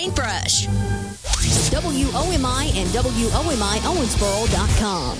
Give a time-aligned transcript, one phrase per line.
[0.00, 0.66] paintbrush.
[1.68, 5.18] WOMI and WOMI Owensboro.com.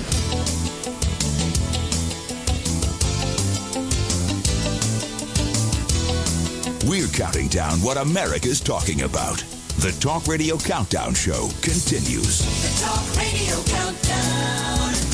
[6.88, 9.44] We're counting down what America's talking about.
[9.80, 12.38] The Talk Radio Countdown Show continues.
[12.62, 14.60] The Talk Radio Countdown.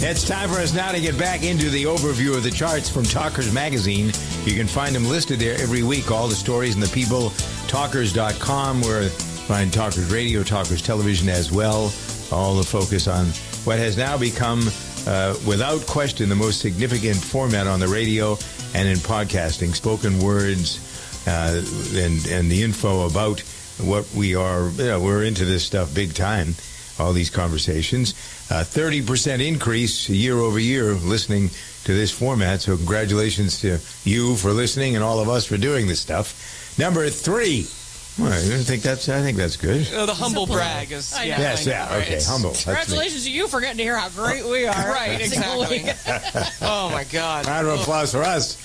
[0.08, 3.02] It's time for us now to get back into the overview of the charts from
[3.02, 4.12] Talkers Magazine.
[4.44, 7.30] You can find them listed there every week, all the stories and the people.
[7.66, 11.92] Talkers.com, where you find Talkers Radio, Talkers Television as well.
[12.32, 13.26] All the focus on
[13.64, 14.60] what has now become,
[15.06, 18.36] uh, without question, the most significant format on the radio
[18.74, 19.72] and in podcasting.
[19.72, 21.62] Spoken words uh,
[21.94, 23.38] and, and the info about
[23.78, 26.56] what we are, you know, we're into this stuff big time,
[26.98, 28.14] all these conversations.
[28.50, 31.50] Uh, 30% increase year over year listening
[31.84, 32.62] to this format.
[32.62, 36.74] So congratulations to you for listening and all of us for doing this stuff.
[36.80, 37.68] Number three.
[38.18, 39.86] Well, I think that's I think that's good.
[39.92, 41.12] Oh, the humble brag is.
[41.14, 41.24] I know.
[41.24, 42.02] Yeah, Yes, I know, yeah, right?
[42.06, 42.50] okay, humble.
[42.50, 42.72] That's me.
[42.74, 44.74] Congratulations to you for getting to hear how great we are.
[44.96, 45.84] Right, exactly.
[46.66, 47.46] oh my God.
[47.46, 48.56] Round of applause for us.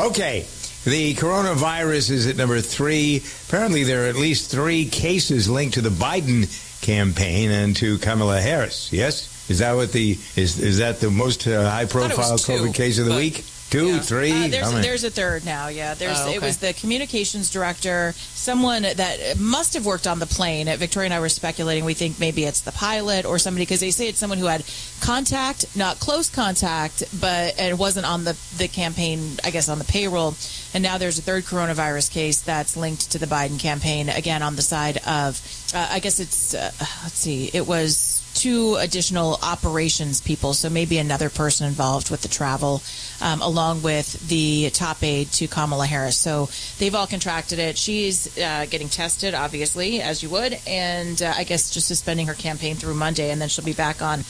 [0.00, 0.46] Okay.
[0.84, 3.22] The coronavirus is at number three.
[3.48, 6.46] Apparently, there are at least three cases linked to the Biden
[6.82, 8.92] campaign and to Kamala Harris.
[8.92, 10.58] Yes, is that what the is?
[10.60, 13.44] Is that the most uh, high-profile two, COVID case of the but- week?
[13.74, 13.98] Two, yeah.
[13.98, 14.30] three.
[14.30, 14.86] Uh, there's, How many?
[14.86, 15.66] there's a third now.
[15.66, 16.20] Yeah, there's.
[16.20, 20.66] Oh, It was the communications director, someone that must have worked on the plane.
[20.76, 21.84] Victoria and I were speculating.
[21.84, 24.64] We think maybe it's the pilot or somebody because they say it's someone who had
[25.00, 29.38] contact, not close contact, but and it wasn't on the the campaign.
[29.42, 30.36] I guess on the payroll.
[30.72, 34.08] And now there's a third coronavirus case that's linked to the Biden campaign.
[34.08, 35.40] Again, on the side of,
[35.74, 36.54] uh, I guess it's.
[36.54, 37.50] Uh, let's see.
[37.52, 42.82] It was two additional operations people, so maybe another person involved with the travel,
[43.20, 46.16] um, along with the top aide to Kamala Harris.
[46.16, 47.78] So they've all contracted it.
[47.78, 52.34] She's uh, getting tested, obviously, as you would, and uh, I guess just suspending her
[52.34, 54.24] campaign through Monday, and then she'll be back on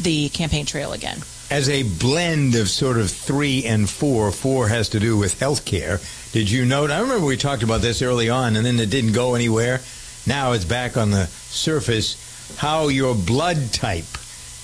[0.00, 1.18] the campaign trail again.
[1.50, 5.64] As a blend of sort of three and four, four has to do with health
[5.64, 6.00] care.
[6.32, 6.92] Did you note?
[6.92, 9.80] I remember we talked about this early on, and then it didn't go anywhere.
[10.26, 12.29] Now it's back on the surface.
[12.56, 14.04] How your blood type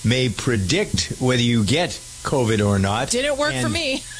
[0.05, 1.89] may predict whether you get
[2.23, 3.09] COVID or not.
[3.09, 4.03] Didn't work for me.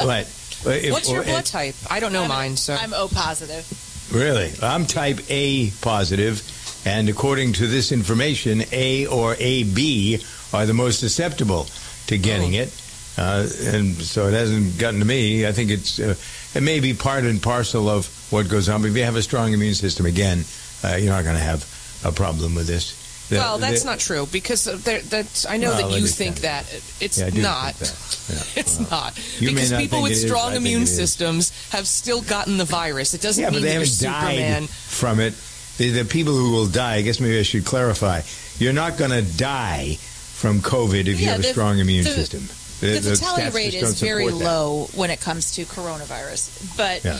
[0.00, 0.26] What?
[0.66, 1.74] If- What's your or- blood type?
[1.90, 2.74] I don't know I'm- mine, so.
[2.74, 3.66] I'm O positive.
[4.12, 4.52] Really?
[4.62, 6.42] I'm type A positive,
[6.86, 10.18] and according to this information, A or AB
[10.54, 11.66] are the most susceptible
[12.06, 12.60] to getting Oh.
[12.62, 12.72] it.
[13.18, 15.46] Uh, and so it hasn't gotten to me.
[15.46, 16.14] I think it's uh,
[16.54, 18.80] it may be part and parcel of what goes on.
[18.82, 20.44] But if you have a strong immune system, again,
[20.82, 21.64] uh, you're not going to have
[22.04, 23.00] a problem with this.
[23.30, 26.40] The- well, that's the- not true because there, that's, I know Well, that you think
[26.40, 26.66] that.
[27.00, 27.74] It's Yeah, not.
[27.74, 28.54] think that.
[28.54, 28.60] Yeah.
[28.60, 29.18] It's not.
[29.40, 33.14] You because not people with strong I think immune systems have still gotten the virus.
[33.14, 34.62] It doesn't Yeah, mean they haven't Superman.
[34.62, 35.34] died from it.
[35.78, 38.20] The, the people who will die, I guess maybe I should clarify.
[38.58, 42.40] You're not going to die from COVID if you Yeah, have a strong immune system.
[42.80, 44.34] The, fatality rate is very that.
[44.34, 47.18] low when it comes to coronavirus, but Yeah.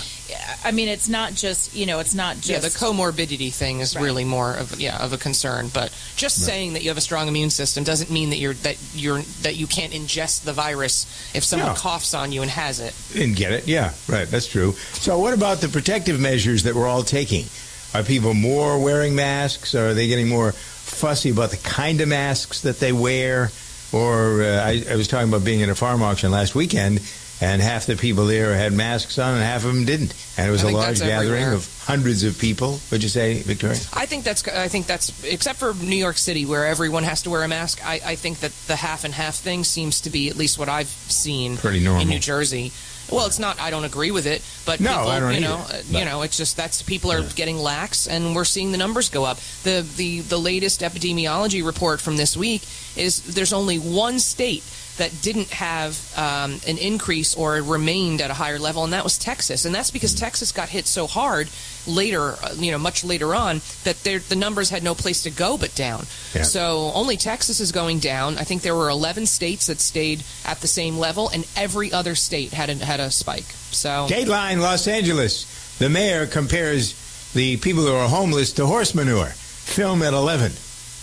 [0.65, 3.95] I mean, it's not just you know, it's not just Yeah, the comorbidity thing is
[3.95, 4.03] Right.
[4.03, 5.69] really more of yeah of a concern.
[5.73, 8.77] But just saying that you have a strong immune system doesn't mean that you're that
[8.95, 11.75] you're that you can't ingest the virus if someone No.
[11.75, 12.95] coughs on you and has it.
[13.13, 13.69] Didn't get it.
[13.69, 14.27] Yeah, right.
[14.31, 14.73] That's true.
[14.95, 17.47] So, what about the protective measures that we're all taking?
[17.93, 19.75] Are people more wearing masks?
[19.75, 23.51] Or are they getting more fussy about the kind of masks that they wear?
[23.93, 27.01] Or uh, I, I was talking about being at a farm auction last weekend,
[27.41, 30.15] and half the people there had masks on, and half of them didn't.
[30.39, 31.55] And it was I a large gathering everywhere.
[31.55, 32.81] of hundreds of people.
[32.91, 33.77] Would you say, Victoria?
[33.93, 37.31] I think that's I think that's except for New York City where everyone has to
[37.31, 37.85] wear a mask.
[37.85, 40.69] I, I think that the half and half thing seems to be at least what
[40.69, 42.03] I've seen Pretty normal.
[42.03, 42.73] in New Jersey.
[43.13, 43.61] Well, it's not.
[43.61, 45.99] I don't agree with it, but No, people, I don't you either, know, uh, but-
[45.99, 49.25] you know, it's just that's people are getting lax, and we're seeing the numbers go
[49.25, 49.39] up.
[49.63, 52.63] the the The latest epidemiology report from this week
[52.97, 54.63] is there's only one state
[54.97, 59.19] that didn't have um, an increase or remained at a higher level, and that was
[59.19, 59.65] Texas.
[59.65, 61.49] And that's because Texas got hit so hard
[61.87, 65.59] later, uh, you know, much later on, that the numbers had no place to go
[65.59, 66.07] but down.
[66.35, 66.43] Yeah.
[66.43, 68.39] So only Texas is going down.
[68.39, 72.15] I think there were 11 states that stayed at the same level, and every other
[72.15, 73.51] state had a, had a spike.
[73.71, 75.79] So Dateline Los Angeles.
[75.79, 76.95] The mayor compares
[77.33, 79.27] the people who are homeless to horse manure.
[79.27, 80.53] Film at 11.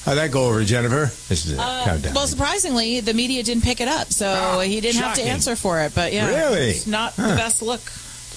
[0.06, 1.12] How'd that go over, Jennifer?
[1.30, 2.14] This is a Uh, countdown.
[2.16, 5.56] well, surprisingly, the media didn't pick it up, so Ah, he didn't have to answer
[5.56, 5.94] for it.
[5.94, 6.72] But yeah, Really?
[6.72, 7.30] it's not Huh.
[7.30, 7.82] the best look.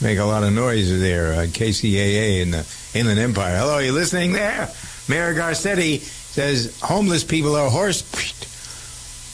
[0.00, 1.32] make a lot of noise there.
[1.32, 3.56] Uh, KCAA in the Inland Empire.
[3.56, 4.68] Hello, you listening there?
[5.08, 8.02] Mayor Garcetti says homeless people are horse.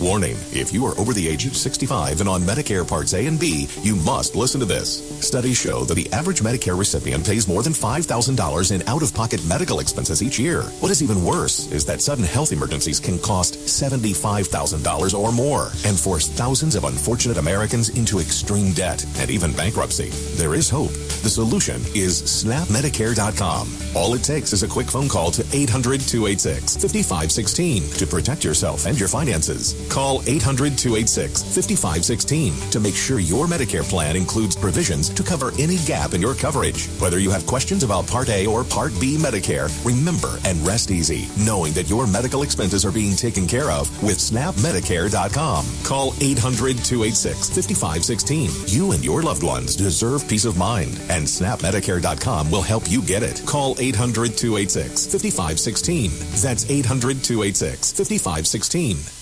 [0.00, 3.38] Warning, if you are over the age of 65 and on Medicare Parts A and
[3.38, 5.06] B, you must listen to this.
[5.20, 10.22] Studies show that the average Medicare recipient pays more than $5,000 in out-of-pocket medical expenses
[10.22, 10.62] each year.
[10.80, 15.98] What is even worse is that sudden health emergencies can cost $75,000 or more and
[15.98, 20.08] force thousands of unfortunate Americans into extreme debt and even bankruptcy.
[20.36, 20.92] There is hope.
[21.22, 23.68] The solution is snapmedicare.com.
[23.94, 29.08] All it takes is a quick phone call to 800-286-5516 to protect yourself and your
[29.08, 29.81] finances.
[29.88, 35.76] Call 800 286 5516 to make sure your Medicare plan includes provisions to cover any
[35.78, 36.88] gap in your coverage.
[37.00, 41.28] Whether you have questions about Part A or Part B Medicare, remember and rest easy
[41.38, 45.66] knowing that your medical expenses are being taken care of with snapmedicare.com.
[45.84, 48.50] Call 800 286 5516.
[48.66, 53.22] You and your loved ones deserve peace of mind, and snapmedicare.com will help you get
[53.22, 53.42] it.
[53.46, 56.10] Call 800 286 5516.
[56.42, 59.21] That's 800 286 5516.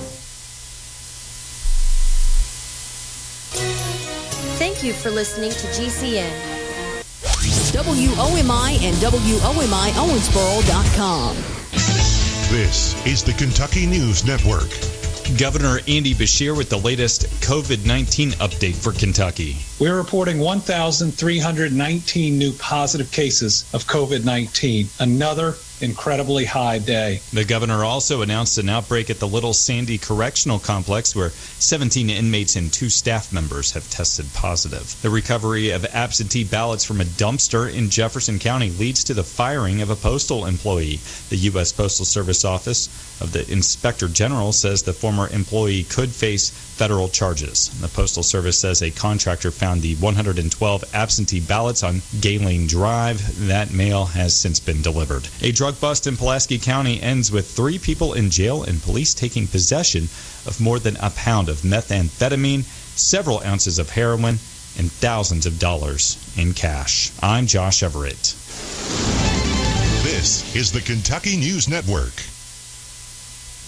[4.81, 6.31] Thank you for listening to GCN.
[7.71, 11.35] WOMI and WOMI Owensboro.com.
[12.49, 14.71] This is the Kentucky News Network.
[15.37, 19.57] Governor Andy Beshear with the latest COVID 19 update for Kentucky.
[19.79, 27.21] We're reporting 1,319 new positive cases of COVID 19, another incredibly high day.
[27.33, 32.55] The governor also announced an outbreak at the Little Sandy Correctional Complex where 17 inmates
[32.55, 34.99] and two staff members have tested positive.
[35.01, 39.81] The recovery of absentee ballots from a dumpster in Jefferson County leads to the firing
[39.81, 40.99] of a postal employee.
[41.29, 41.71] The U.S.
[41.71, 42.87] Postal Service Office
[43.21, 46.49] of the Inspector General says the former employee could face
[46.81, 47.69] federal charges.
[47.79, 53.21] The Postal Service says a contractor found the 112 absentee ballots on Galen Drive.
[53.47, 55.27] That mail has since been delivered.
[55.43, 59.45] A drug bust in Pulaski County ends with three people in jail and police taking
[59.45, 60.05] possession
[60.47, 62.63] of more than a pound of methamphetamine,
[62.97, 64.39] several ounces of heroin,
[64.79, 67.11] and thousands of dollars in cash.
[67.21, 68.33] I'm Josh Everett.
[70.01, 72.23] This is the Kentucky News Network.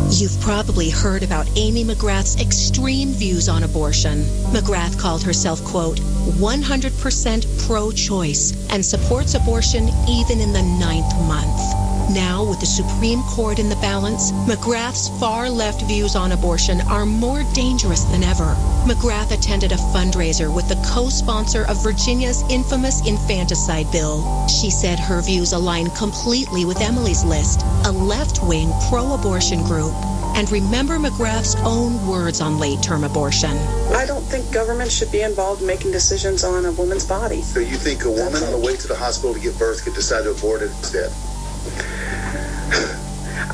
[0.10, 4.24] You've probably heard about Amy McGrath's extreme views on abortion.
[4.51, 11.93] McGrath called herself, quote, 100% pro choice and supports abortion even in the ninth month.
[12.09, 17.05] Now, with the Supreme Court in the balance, McGrath's far left views on abortion are
[17.05, 18.55] more dangerous than ever.
[18.85, 24.47] McGrath attended a fundraiser with the co sponsor of Virginia's infamous infanticide bill.
[24.47, 29.94] She said her views align completely with Emily's List, a left wing pro abortion group.
[30.35, 33.56] And remember McGrath's own words on late term abortion.
[33.94, 37.42] I don't think government should be involved in making decisions on a woman's body.
[37.44, 39.94] So you think a woman on the way to the hospital to give birth could
[39.94, 41.11] decide to abort it instead?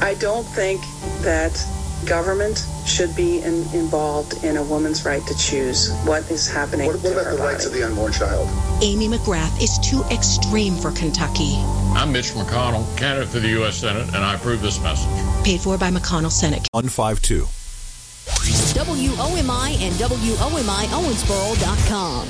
[0.01, 0.81] I don't think
[1.21, 1.63] that
[2.05, 6.95] government should be in, involved in a woman's right to choose what is happening What,
[6.97, 7.53] what to about her the body.
[7.53, 8.47] rights of the unborn child?
[8.81, 11.55] Amy McGrath is too extreme for Kentucky.
[11.95, 13.77] I'm Mitch McConnell, candidate for the U.S.
[13.77, 15.09] Senate, and I approve this message.
[15.45, 16.65] Paid for by McConnell Senate.
[16.71, 17.45] 152.
[18.79, 22.27] WOMI and WOMI Owensboro.com.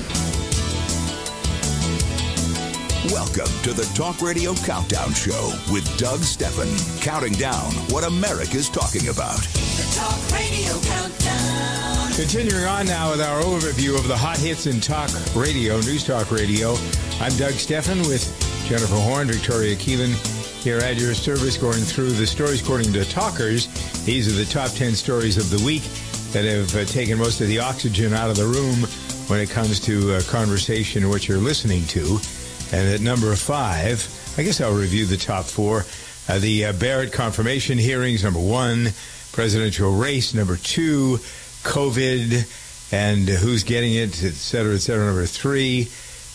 [3.05, 6.67] Welcome to the Talk Radio Countdown Show with Doug Stephan,
[6.99, 9.39] counting down what America's talking about.
[9.39, 12.11] The Talk Radio Countdown.
[12.11, 16.29] Continuing on now with our overview of the hot hits in talk radio, news talk
[16.29, 16.75] radio.
[17.21, 18.27] I'm Doug Stephan with
[18.67, 20.13] Jennifer Horn, Victoria Keelan
[20.61, 23.67] here at your service, going through the stories according to talkers.
[24.03, 25.83] These are the top 10 stories of the week
[26.33, 28.83] that have uh, taken most of the oxygen out of the room
[29.29, 32.19] when it comes to uh, conversation, what you're listening to.
[32.71, 34.07] And at number five,
[34.37, 35.85] I guess I'll review the top four.
[36.27, 38.89] Uh, the uh, Barrett confirmation hearings, number one.
[39.31, 41.19] Presidential race, number two.
[41.63, 45.05] COVID and who's getting it, et cetera, et cetera.
[45.05, 45.89] Number three,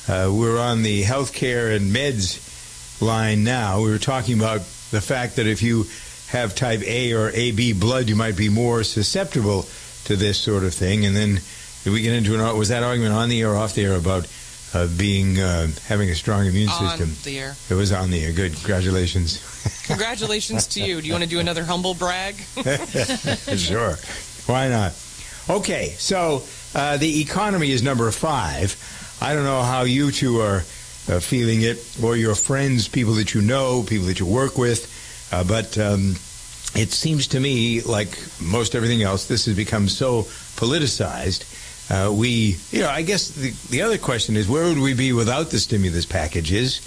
[0.08, 3.80] uh, we're on the healthcare and meds line now.
[3.80, 4.60] We were talking about
[4.90, 5.86] the fact that if you
[6.28, 9.66] have type A or AB blood, you might be more susceptible
[10.04, 11.06] to this sort of thing.
[11.06, 11.40] And then
[11.86, 14.26] we get into an was that argument on the air or off the air about
[14.74, 17.14] uh, being uh, having a strong immune On system?
[17.22, 17.54] the air.
[17.70, 18.32] It was on the air.
[18.32, 19.50] Good, congratulations.
[19.86, 21.00] Congratulations to you.
[21.00, 22.36] Do you want to do another humble brag?
[23.56, 23.96] sure.
[24.46, 24.92] Why not?
[25.48, 26.42] Okay, so
[26.74, 28.76] uh, the economy is number five.
[29.20, 30.64] I don't know how you two are
[31.08, 34.90] uh, feeling it, or your friends, people that you know, people that you work with,
[35.32, 36.16] uh, but um,
[36.74, 40.22] it seems to me like most everything else, this has become so
[40.56, 41.44] politicized.
[41.90, 45.12] Uh, we, you know, I guess the, the other question is where would we be
[45.12, 46.80] without the stimulus packages?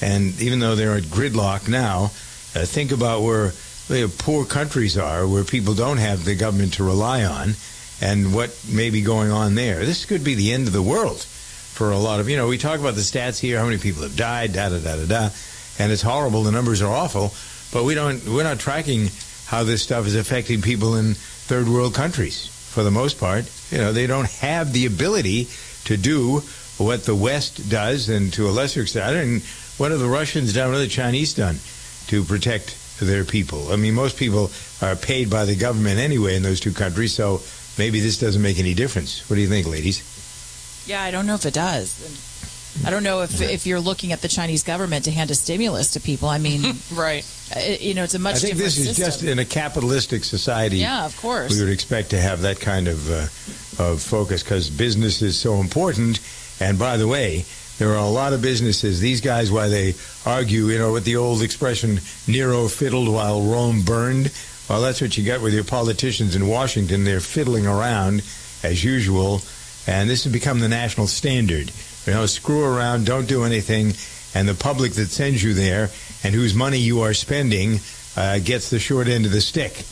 [0.00, 2.10] And even though they're at gridlock now,
[2.54, 3.52] uh, think about where
[3.88, 7.54] the poor countries are, where people don't have the government to rely on,
[8.00, 9.84] and what may be going on there.
[9.84, 12.58] This could be the end of the world for a lot of, you know, we
[12.58, 15.28] talk about the stats here, how many people have died, da da da da da,
[15.78, 16.42] and it's horrible.
[16.42, 17.32] The numbers are awful,
[17.72, 19.08] but we don't, we're not tracking
[19.46, 23.50] how this stuff is affecting people in third world countries for the most part.
[23.70, 25.48] You know, they don't have the ability
[25.86, 26.42] to do
[26.76, 29.42] what the West does, and to a lesser extent, I don't.
[29.78, 30.68] What have the Russians done?
[30.68, 31.56] What have the Chinese done
[32.08, 33.72] to protect their people?
[33.72, 34.50] I mean, most people
[34.82, 37.40] are paid by the government anyway in those two countries, so
[37.78, 39.28] maybe this doesn't make any difference.
[39.30, 40.04] What do you think, ladies?
[40.86, 42.35] Yeah, I don't know if it does.
[42.84, 45.92] I don't know if if you're looking at the Chinese government to hand a stimulus
[45.92, 46.28] to people.
[46.28, 47.24] I mean, right?
[47.80, 49.04] you know, it's a much I think different this is system.
[49.04, 50.78] just in a capitalistic society.
[50.78, 51.54] Yeah, of course.
[51.54, 53.22] We would expect to have that kind of uh,
[53.82, 56.20] of focus because business is so important.
[56.60, 57.44] And by the way,
[57.78, 59.00] there are a lot of businesses.
[59.00, 63.82] These guys, why they argue, you know, with the old expression, Nero fiddled while Rome
[63.82, 64.32] burned.
[64.68, 67.04] Well, that's what you get with your politicians in Washington.
[67.04, 68.22] They're fiddling around
[68.62, 69.42] as usual,
[69.86, 71.70] and this has become the national standard.
[72.06, 73.94] You know, screw around, don't do anything,
[74.34, 75.90] and the public that sends you there
[76.22, 77.80] and whose money you are spending
[78.16, 79.84] uh, gets the short end of the stick.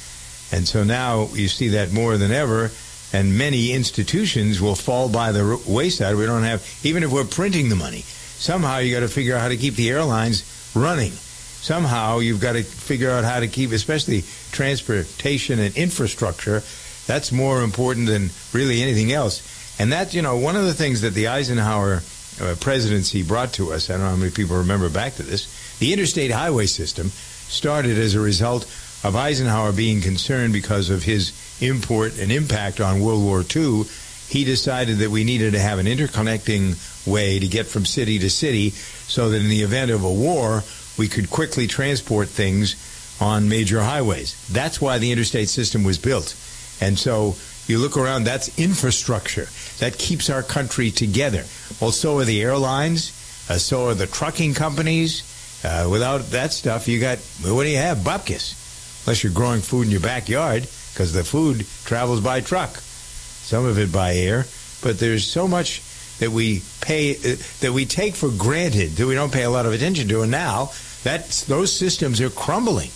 [0.52, 2.70] And so now you see that more than ever,
[3.12, 6.16] and many institutions will fall by the wayside.
[6.16, 9.40] We don't have, even if we're printing the money, somehow you got to figure out
[9.40, 10.44] how to keep the airlines
[10.74, 11.12] running.
[11.12, 16.62] Somehow you've got to figure out how to keep, especially transportation and infrastructure.
[17.06, 19.53] That's more important than really anything else.
[19.78, 22.02] And that, you know, one of the things that the Eisenhower
[22.40, 25.78] uh, presidency brought to us, I don't know how many people remember back to this,
[25.78, 28.64] the interstate highway system started as a result
[29.04, 33.84] of Eisenhower being concerned because of his import and impact on World War II.
[34.28, 36.76] He decided that we needed to have an interconnecting
[37.06, 40.64] way to get from city to city so that in the event of a war,
[40.96, 42.76] we could quickly transport things
[43.20, 44.34] on major highways.
[44.50, 46.34] That's why the interstate system was built.
[46.80, 47.36] And so
[47.68, 49.48] you look around, that's infrastructure.
[49.78, 51.44] That keeps our country together.
[51.80, 53.10] Well, so are the airlines,
[53.48, 55.30] uh, so are the trucking companies.
[55.64, 57.98] Uh, without that stuff, you got, well, what do you have?
[57.98, 59.06] Bupkis.
[59.06, 62.76] Unless you're growing food in your backyard, because the food travels by truck.
[62.76, 64.46] Some of it by air.
[64.82, 65.82] But there's so much
[66.18, 69.66] that we pay, uh, that we take for granted, that we don't pay a lot
[69.66, 70.22] of attention to.
[70.22, 70.70] And now,
[71.02, 72.90] that's, those systems are crumbling.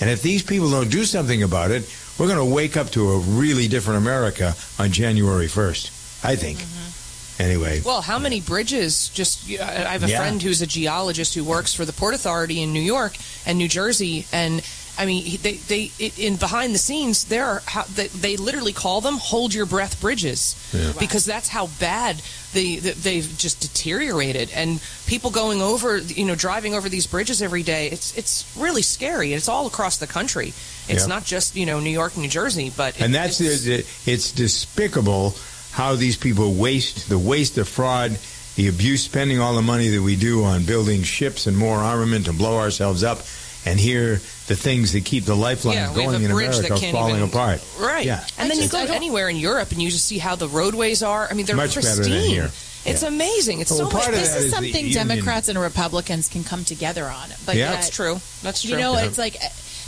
[0.00, 1.84] And if these people don't do something about it,
[2.18, 6.58] we're going to wake up to a really different America on January 1st, I think.
[6.58, 7.42] Mm-hmm.
[7.42, 7.80] Anyway.
[7.84, 9.08] Well, how many bridges?
[9.08, 10.18] Just I have a Yeah.
[10.18, 13.66] friend who's a geologist who works for the Port Authority in New York and New
[13.68, 14.62] Jersey, and
[14.96, 18.72] I mean, they they it, in behind the scenes there are how, they, they literally
[18.72, 20.92] call them "hold your breath bridges" Yeah.
[21.00, 24.52] because that's how bad the, the they've just deteriorated.
[24.54, 28.82] And people going over, you know, driving over these bridges every day, it's it's really
[28.82, 29.32] scary.
[29.32, 30.52] and It's all across the country.
[30.88, 31.06] It's Yeah.
[31.06, 33.86] not just you know New York, New Jersey, but and it- that's it's, the, the,
[34.12, 35.34] it's despicable
[35.72, 38.16] how these people waste the waste, the fraud,
[38.56, 42.26] the abuse, spending all the money that we do on building ships and more armament
[42.26, 43.20] to blow ourselves up,
[43.66, 46.92] and here the things that keep the lifelines Yeah, going a in America are can't
[46.92, 47.60] falling even- apart.
[47.78, 48.04] Right.
[48.04, 48.22] Yeah.
[48.38, 51.26] And then you go anywhere in Europe and you just see how the roadways are.
[51.30, 52.10] I mean, they're Much better pristine.
[52.12, 52.50] than here.
[52.84, 53.08] It's Yeah.
[53.08, 53.60] amazing.
[53.62, 54.14] It's Well, so part much.
[54.14, 55.08] of this that is is the something union.
[55.08, 57.30] Democrats and Republicans can come together on.
[57.46, 57.70] But Yeah.
[57.70, 58.20] yet- That's true.
[58.42, 58.72] That's true.
[58.72, 59.06] You know, Yeah.
[59.06, 59.36] it's like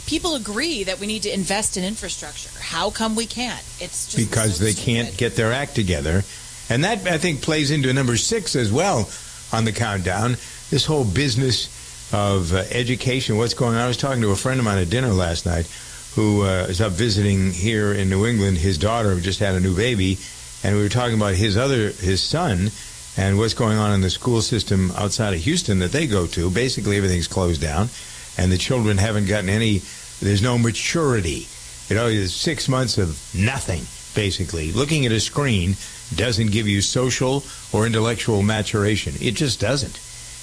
[0.07, 2.49] people agree that we need to invest in infrastructure.
[2.59, 3.63] How come we can't?
[3.79, 6.23] It's just because they can't get their act together.
[6.69, 9.09] And that, I think, plays into number six as well
[9.53, 10.31] on the countdown.
[10.69, 11.67] This whole business
[12.13, 13.81] of uh, education, what's going on.
[13.81, 15.67] I was talking to a friend of mine at dinner last night
[16.15, 18.57] who uh, is up visiting here in New England.
[18.57, 20.17] His daughter just had a new baby,
[20.63, 22.71] and we were talking about his other, his son,
[23.17, 26.49] and what's going on in the school system outside of Houston that they go to.
[26.49, 27.89] Basically, everything's closed down,
[28.37, 29.81] and the children haven't gotten any,
[30.21, 31.47] there's no maturity.
[31.89, 33.83] You know, there's six months of nothing.
[34.15, 34.71] basically.
[34.71, 35.75] Looking at a screen
[36.15, 39.13] doesn't give you social or intellectual maturation.
[39.21, 39.99] It just doesn't.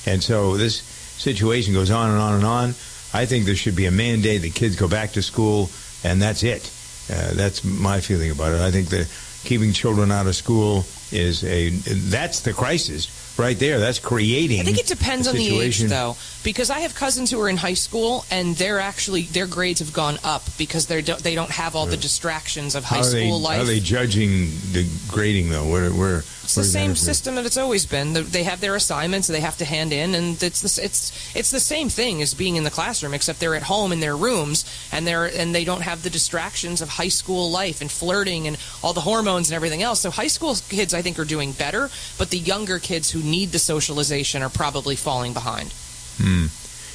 [0.06, 2.68] And so this situation goes on and on and on.
[3.12, 5.70] I think there should be a mandate that kids go back to school,
[6.04, 6.70] and that's it.
[7.10, 8.60] Uh, that's my feeling about it.
[8.60, 9.10] I think that
[9.44, 13.78] keeping children out of school is a that's the crisis right there.
[13.78, 14.60] That's creating.
[14.60, 17.56] I think it depends on the age, though, because I have cousins who are in
[17.56, 21.50] high school and they're actually their grades have gone up because they don't they don't
[21.50, 23.56] have all the distractions of high How are they, school life.
[23.56, 25.68] How are they judging the grading though?
[25.68, 28.12] Where where It's the same system that it's always been.
[28.12, 31.60] They have their assignments they have to hand in, and it's the, it's it's the
[31.60, 35.06] same thing as being in the classroom, except they're at home in their rooms, and
[35.06, 38.92] they're and they don't have the distractions of high school life and flirting and all
[38.92, 40.00] the hormones and everything else.
[40.00, 43.50] So high school kids, I think, are doing better, but the younger kids who need
[43.50, 45.72] the socialization are probably falling behind.
[46.18, 46.46] Hmm.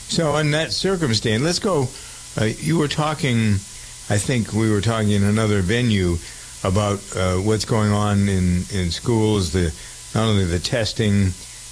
[0.09, 1.87] So, in that circumstance, let's go.
[2.39, 3.53] Uh, you were talking,
[4.09, 6.17] I think we were talking in another venue
[6.63, 9.73] about uh, what's going on in, in schools, the
[10.15, 11.29] not only the testing,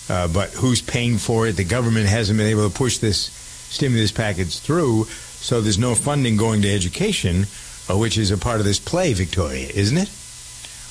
[0.09, 1.53] uh, but who's paying for it.
[1.53, 6.37] The government hasn't been able to push this stimulus package through, so there's no funding
[6.37, 7.45] going to education,
[7.89, 10.09] uh, which is a part of this play, Victoria, isn't it?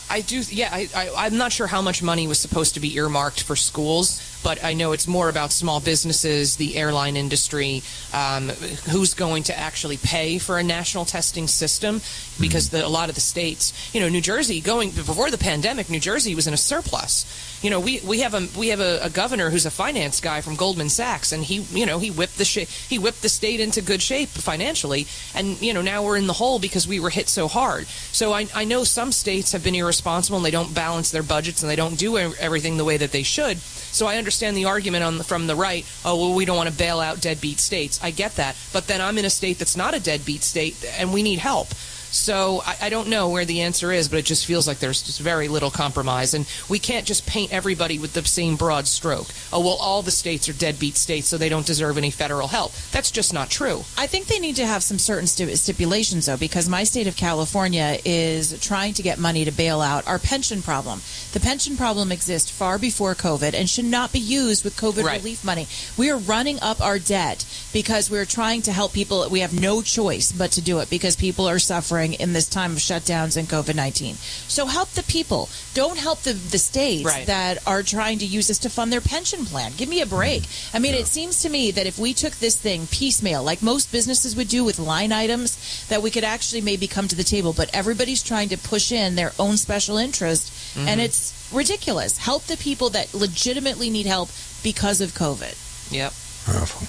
[0.08, 0.68] I do, yeah.
[0.72, 4.20] I, I, I'm not sure how much money was supposed to be earmarked for schools,
[4.42, 8.48] but I know it's more about small businesses, the airline industry, um,
[8.90, 12.00] who's going to actually pay for a national testing system,
[12.40, 15.90] because the, a lot of the states, you know, New Jersey, going before the pandemic,
[15.90, 17.26] New Jersey was in a surplus.
[17.62, 20.40] You know, we, we have a we have a, a governor who's a finance guy
[20.42, 23.60] from Goldman Sachs, and he you know he whipped the sh- he whipped the state
[23.60, 27.10] into good shape financially, and you know now we're in the hole because we were
[27.10, 27.86] hit so hard.
[27.86, 31.62] So I, I know some states have been irresponsible and they don't balance their budgets
[31.62, 33.58] and they don't do everything the way that they should.
[33.58, 35.86] So I understand the argument on the, from the right.
[36.04, 38.00] Oh well, we don't want to bail out deadbeat states.
[38.02, 41.12] I get that, but then I'm in a state that's not a deadbeat state, and
[41.12, 41.68] we need help.
[42.16, 45.02] So I, I don't know where the answer is, but it just feels like there's
[45.02, 49.28] just very little compromise, and we can't just paint everybody with the same broad stroke.
[49.52, 52.72] Oh well, all the states are deadbeat states, so they don't deserve any federal help.
[52.92, 53.84] That's just not true.
[53.98, 57.16] I think they need to have some certain sti- stipulations, though, because my state of
[57.16, 61.00] California is trying to get money to bail out our pension problem.
[61.32, 65.18] The pension problem exists far before COVID and should not be used with COVID Right.
[65.18, 65.66] relief money.
[65.96, 69.28] We are running up our debt because we're trying to help people.
[69.30, 72.72] We have no choice but to do it because people are suffering in this time
[72.72, 74.14] of shutdowns and COVID 19.
[74.48, 75.48] So help the people.
[75.74, 77.26] Don't help the, the states Right.
[77.26, 79.72] that are trying to use this to fund their pension plan.
[79.76, 80.44] Give me a break.
[80.74, 83.90] I mean, it seems to me that if we took this thing piecemeal, like most
[83.92, 87.52] businesses would do with line items, that we could actually maybe come to the table.
[87.52, 91.04] But everybody's trying to push in their own special interest, and Mhm.
[91.04, 92.16] it's ridiculous.
[92.18, 94.30] Help the people that legitimately need help
[94.62, 95.54] because of COVID.
[95.92, 96.12] Yep.
[96.46, 96.86] Powerful.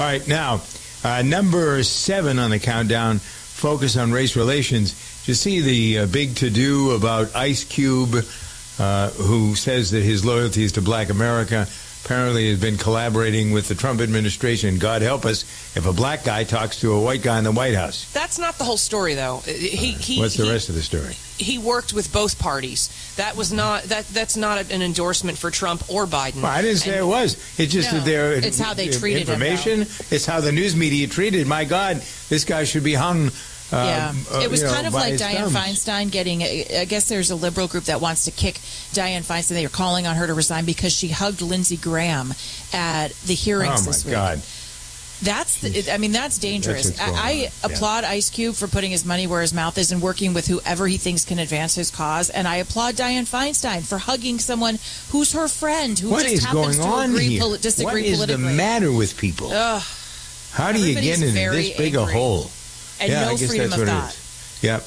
[0.00, 0.60] All right, now
[1.04, 3.20] uh, number seven on the countdown.
[3.56, 4.92] Focus on race relations.
[5.20, 8.14] Did you see the uh, big to do about Ice Cube,
[8.78, 11.66] uh, who says that his loyalty is to Black America?
[12.10, 14.78] Apparently, has been collaborating with the Trump administration.
[14.78, 15.42] God help us
[15.76, 18.08] if a black guy talks to a white guy in the White House.
[18.12, 19.38] That's not the whole story, though.
[19.38, 21.16] He he What's the he, rest of the story?
[21.36, 22.90] he worked with both parties.
[23.16, 26.36] That was not that that's not an endorsement for Trump or Biden.
[26.42, 27.34] Well, I didn't say And- it was.
[27.58, 29.80] It's just No, that they're it's how they uh, treated him, information.
[30.12, 31.44] It's how the news media treated.
[31.48, 31.96] My God,
[32.28, 33.32] this guy should be hung.
[33.72, 35.54] Uh, yeah, uh, it was you know, kind of like his Dianne thumbs.
[35.56, 36.42] Feinstein getting.
[36.42, 38.54] I guess there's a liberal group that wants to kick
[38.92, 39.48] Dianne Feinstein.
[39.54, 42.32] They are calling on her to resign because she hugged Lindsey Graham
[42.72, 44.12] at the hearings Oh my this week.
[44.14, 44.40] God.
[45.22, 46.90] That's, the, I mean, that's dangerous.
[46.90, 47.30] That's I, I.
[47.32, 47.48] Yeah.
[47.64, 50.86] applaud Ice Cube for putting his money where his mouth is and working with whoever
[50.86, 52.28] he thinks can advance his cause.
[52.28, 54.78] And I applaud Dianne Feinstein for hugging someone
[55.10, 58.28] who's her friend who What just is happens going to on agree, poli- disagree what
[58.30, 59.50] is the matter with people?
[59.52, 59.82] Ugh.
[60.52, 62.50] How do you get everybody's into this big a hole?
[63.00, 64.10] And yeah, no I guess freedom that's of what thought.
[64.10, 64.62] it is.
[64.62, 64.84] Yep.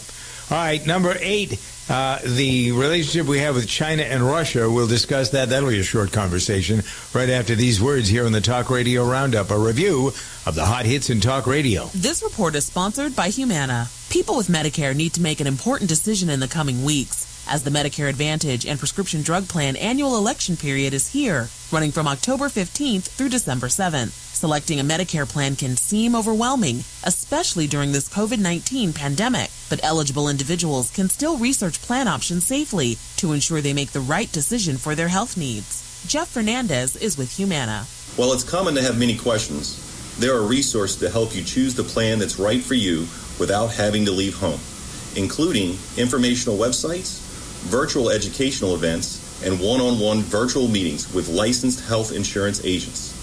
[0.52, 4.70] All right, number eight, uh, the relationship we have with China and Russia.
[4.70, 5.50] We'll discuss that.
[5.50, 6.82] That'll be a short conversation
[7.14, 10.08] right after these words here on the Talk Radio Roundup, a review
[10.48, 11.86] of the hot hits in Talk Radio.
[11.94, 13.90] This report is sponsored by Humana.
[14.10, 17.70] People with Medicare need to make an important decision in the coming weeks, as the
[17.70, 23.04] Medicare Advantage and Prescription Drug Plan annual election period is here, running from October 15th
[23.10, 24.29] through December 7th.
[24.40, 30.30] Selecting a Medicare plan can seem overwhelming, especially during this COVID 19 pandemic, but eligible
[30.30, 34.96] individuals can still research plan options safely to ensure they make the right decision for
[34.96, 36.02] their health needs.
[36.08, 37.86] Jeff Fernandez is with Humana.
[38.16, 39.76] While it's common to have many questions,
[40.20, 43.00] there are resources to help you choose the plan that's right for you
[43.42, 44.62] without having to leave home,
[45.22, 47.20] including informational websites,
[47.68, 53.19] virtual educational events, and one on one virtual meetings with licensed health insurance agents.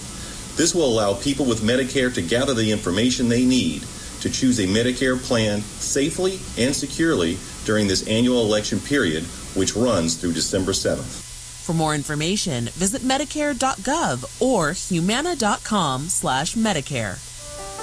[0.56, 4.58] This will allow people with Medicare to gather the information they need to to choose
[4.58, 9.22] a Medicare plan safely and securely during this annual election period,
[9.54, 11.22] which runs through December 7th.
[11.64, 17.22] For more information, visit medicare.gov or humana.com slash Medicare.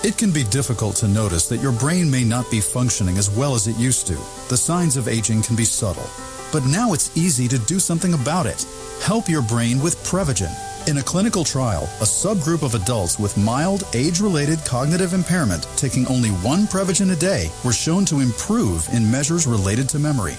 [0.05, 3.55] It can be difficult to notice that your brain may not be functioning as well
[3.55, 4.15] as it used to.
[4.49, 6.09] The signs of aging can be subtle.
[6.51, 8.65] But now it's easy to do something about it.
[9.01, 10.53] Help your brain with Prevagen.
[10.85, 16.27] In a clinical trial, a subgroup of adults with mild age-related cognitive impairment taking only
[16.29, 20.33] one Prevagen a day were shown to improve in measures related to memory.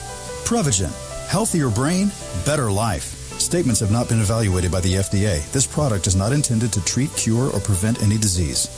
[0.45, 0.93] Prevagen.
[1.29, 2.13] Healthier brain,
[2.45, 3.41] better life.
[3.41, 5.51] Statements have not been evaluated by the FDA.
[5.51, 8.69] This product is not intended to treat, cure, or prevent any disease.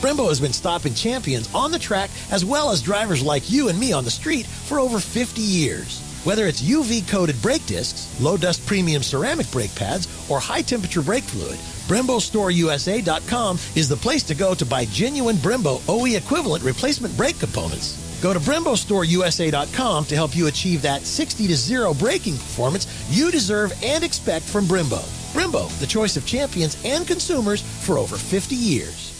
[0.00, 3.78] Brembo has been stopping champions on the track as well as drivers like you and
[3.78, 6.11] me on the street for over 50 years.
[6.24, 11.02] Whether it's UV coated brake discs, low dust premium ceramic brake pads, or high temperature
[11.02, 11.58] brake fluid,
[11.88, 17.98] BremboStoreUSA.com is the place to go to buy genuine Brembo OE equivalent replacement brake components.
[18.22, 23.72] Go to BremboStoreUSA.com to help you achieve that 60 to 0 braking performance you deserve
[23.82, 25.02] and expect from Brembo.
[25.32, 29.12] Brembo, the choice of champions and consumers for over 50 years.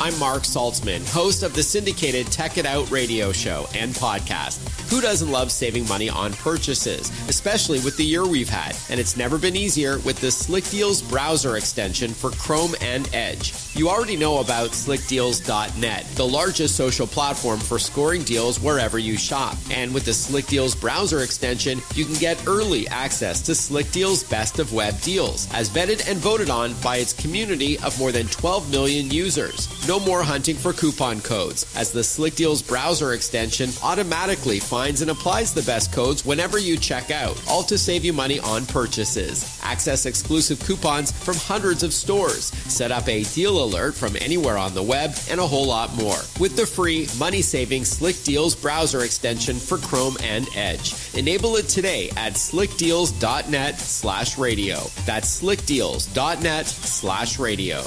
[0.00, 4.58] I'm Mark Saltzman, host of the syndicated Tech It Out radio show and podcast.
[4.88, 8.76] Who doesn't love saving money on purchases, especially with the year we've had?
[8.88, 13.52] And it's never been easier with the Slick Deals browser extension for Chrome and Edge.
[13.74, 19.56] You already know about slickdeals.net, the largest social platform for scoring deals wherever you shop.
[19.72, 24.22] And with the Slick Deals browser extension, you can get early access to Slick Deals
[24.22, 28.28] best of web deals, as vetted and voted on by its community of more than
[28.28, 29.68] 12 million users.
[29.88, 35.10] No more hunting for coupon codes, as the Slick Deals browser extension automatically finds and
[35.10, 39.58] applies the best codes whenever you check out, all to save you money on purchases.
[39.62, 44.74] Access exclusive coupons from hundreds of stores, set up a deal alert from anywhere on
[44.74, 46.18] the web, and a whole lot more.
[46.38, 50.94] With the free, money saving Slick Deals browser extension for Chrome and Edge.
[51.14, 54.76] Enable it today at slickdeals.net slash radio.
[55.06, 57.82] That's slickdeals.net slash radio.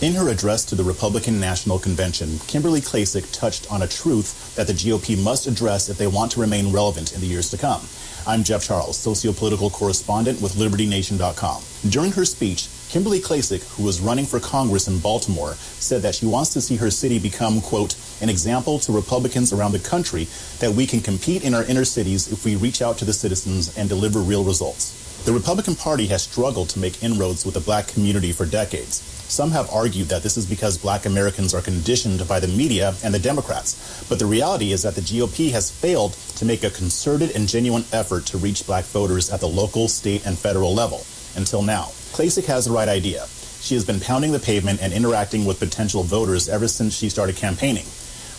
[0.00, 4.66] In her address to the Republican National Convention, Kimberly Klacik touched on a truth that
[4.66, 7.80] the GOP must address if they want to remain relevant in the years to come.
[8.26, 11.62] I'm Jeff Charles, sociopolitical correspondent with LibertyNation.com.
[11.90, 16.26] During her speech, Kimberly Klacik, who was running for Congress in Baltimore, said that she
[16.26, 20.26] wants to see her city become, quote, an example to Republicans around the country
[20.58, 23.78] that we can compete in our inner cities if we reach out to the citizens
[23.78, 25.22] and deliver real results.
[25.24, 29.13] The Republican Party has struggled to make inroads with the black community for decades.
[29.28, 33.12] Some have argued that this is because black Americans are conditioned by the media and
[33.12, 34.04] the Democrats.
[34.08, 37.84] But the reality is that the GOP has failed to make a concerted and genuine
[37.92, 41.04] effort to reach black voters at the local, state, and federal level
[41.36, 41.88] until now.
[42.12, 43.26] Klacik has the right idea.
[43.60, 47.34] She has been pounding the pavement and interacting with potential voters ever since she started
[47.34, 47.86] campaigning.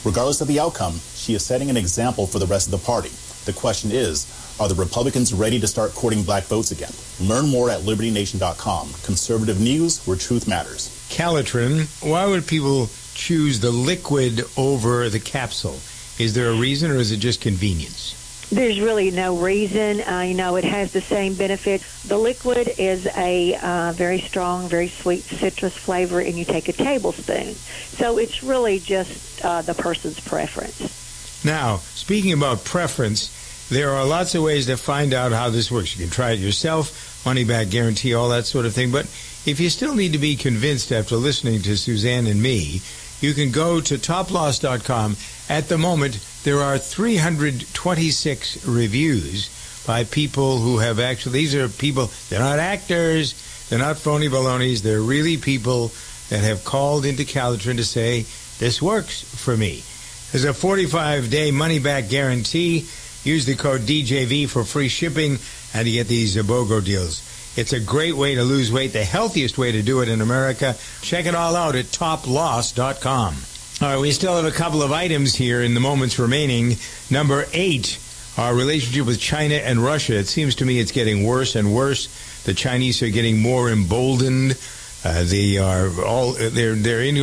[0.06, 3.10] Regardless of the outcome, she is setting an example for the rest of the party.
[3.45, 4.28] The question is,
[4.59, 6.91] are the Republicans ready to start courting black votes again?
[7.19, 8.93] Learn more at libertynation.com.
[9.03, 10.89] Conservative news where truth matters.
[11.09, 15.79] Calitrin, why would people choose the liquid over the capsule?
[16.17, 18.15] Is there a reason or is it just convenience?
[18.51, 20.01] There's really no reason.
[20.01, 21.81] Uh, you know, it has the same benefit.
[22.07, 26.73] The liquid is a uh, very strong, very sweet citrus flavor, and you take a
[26.73, 27.55] tablespoon.
[27.55, 31.43] So it's really just uh, the person's preference.
[31.43, 35.95] Now, speaking about preference, there are lots of ways to find out how this works.
[35.95, 38.91] You can try it yourself, money back guarantee, all that sort of thing.
[38.91, 39.06] But
[39.45, 42.82] if you still need to be convinced after listening to Suzanne and me,
[43.21, 45.15] you can go to toploss.com.
[45.49, 52.12] At the moment, there are 326 reviews by people who have actually, these are people,
[52.30, 53.34] they're not actors,
[53.69, 55.91] they're not phony balonies, they're really people
[56.30, 58.25] that have called into Calitrin to say,
[58.60, 59.84] this works for me.
[60.32, 62.88] There's a 45 day money back guarantee.
[63.25, 65.39] Use the code DJV for free shipping
[65.73, 67.23] and to get these BOGO deals.
[67.57, 70.75] It's a great way to lose weight, the healthiest way to do it in America.
[71.01, 73.35] Check it all out at toploss.com.
[73.81, 76.77] All right, we still have a couple of items here in the moments remaining.
[77.09, 77.99] Number eight,
[78.38, 80.15] our relationship with China and Russia.
[80.17, 82.43] It seems to me it's getting worse and worse.
[82.43, 84.59] The Chinese are getting more emboldened.
[85.03, 87.17] Uh, they are all they're they're in,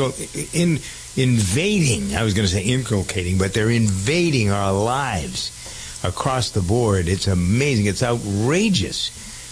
[0.52, 0.80] in
[1.16, 2.16] invading.
[2.16, 5.61] I was going to say inculcating, but they're invading our lives
[6.04, 7.08] across the board.
[7.08, 7.86] It's amazing.
[7.86, 9.10] It's outrageous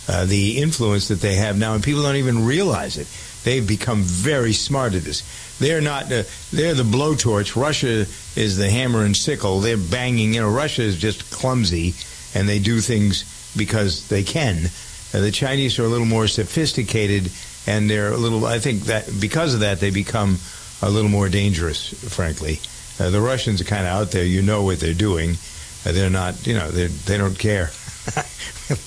[0.08, 3.06] uh, the influence that they have now, and people don't even realize it.
[3.44, 5.22] They've become very smart at this.
[5.58, 6.04] They're not.
[6.04, 7.54] Uh, they're the blowtorch.
[7.54, 9.60] Russia is the hammer and sickle.
[9.60, 10.34] They're banging.
[10.34, 11.94] You know, Russia is just clumsy,
[12.34, 14.66] and they do things because they can.
[15.12, 17.30] Uh, the Chinese are a little more sophisticated,
[17.66, 18.44] and they're a little.
[18.46, 20.38] I think that because of that, they become
[20.82, 22.58] a little more dangerous, frankly.
[22.98, 24.24] Uh, the Russians are kind of out there.
[24.24, 25.36] You know what they're doing.
[25.84, 27.70] They're not, you know, they they don't care.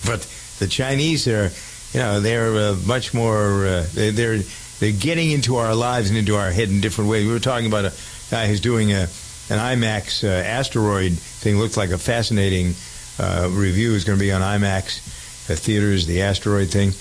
[0.05, 0.27] but
[0.59, 1.51] the Chinese are,
[1.93, 3.65] you know, they're uh, much more.
[3.65, 4.39] Uh, they, they're
[4.79, 7.25] they're getting into our lives and into our head in different ways.
[7.25, 7.93] We were talking about a
[8.29, 9.07] guy who's doing a
[9.49, 11.57] an IMAX uh, asteroid thing.
[11.57, 12.73] Looks like a fascinating
[13.19, 13.95] uh, review.
[13.95, 16.05] It's going to be on IMAX uh, theaters.
[16.05, 16.91] The asteroid thing,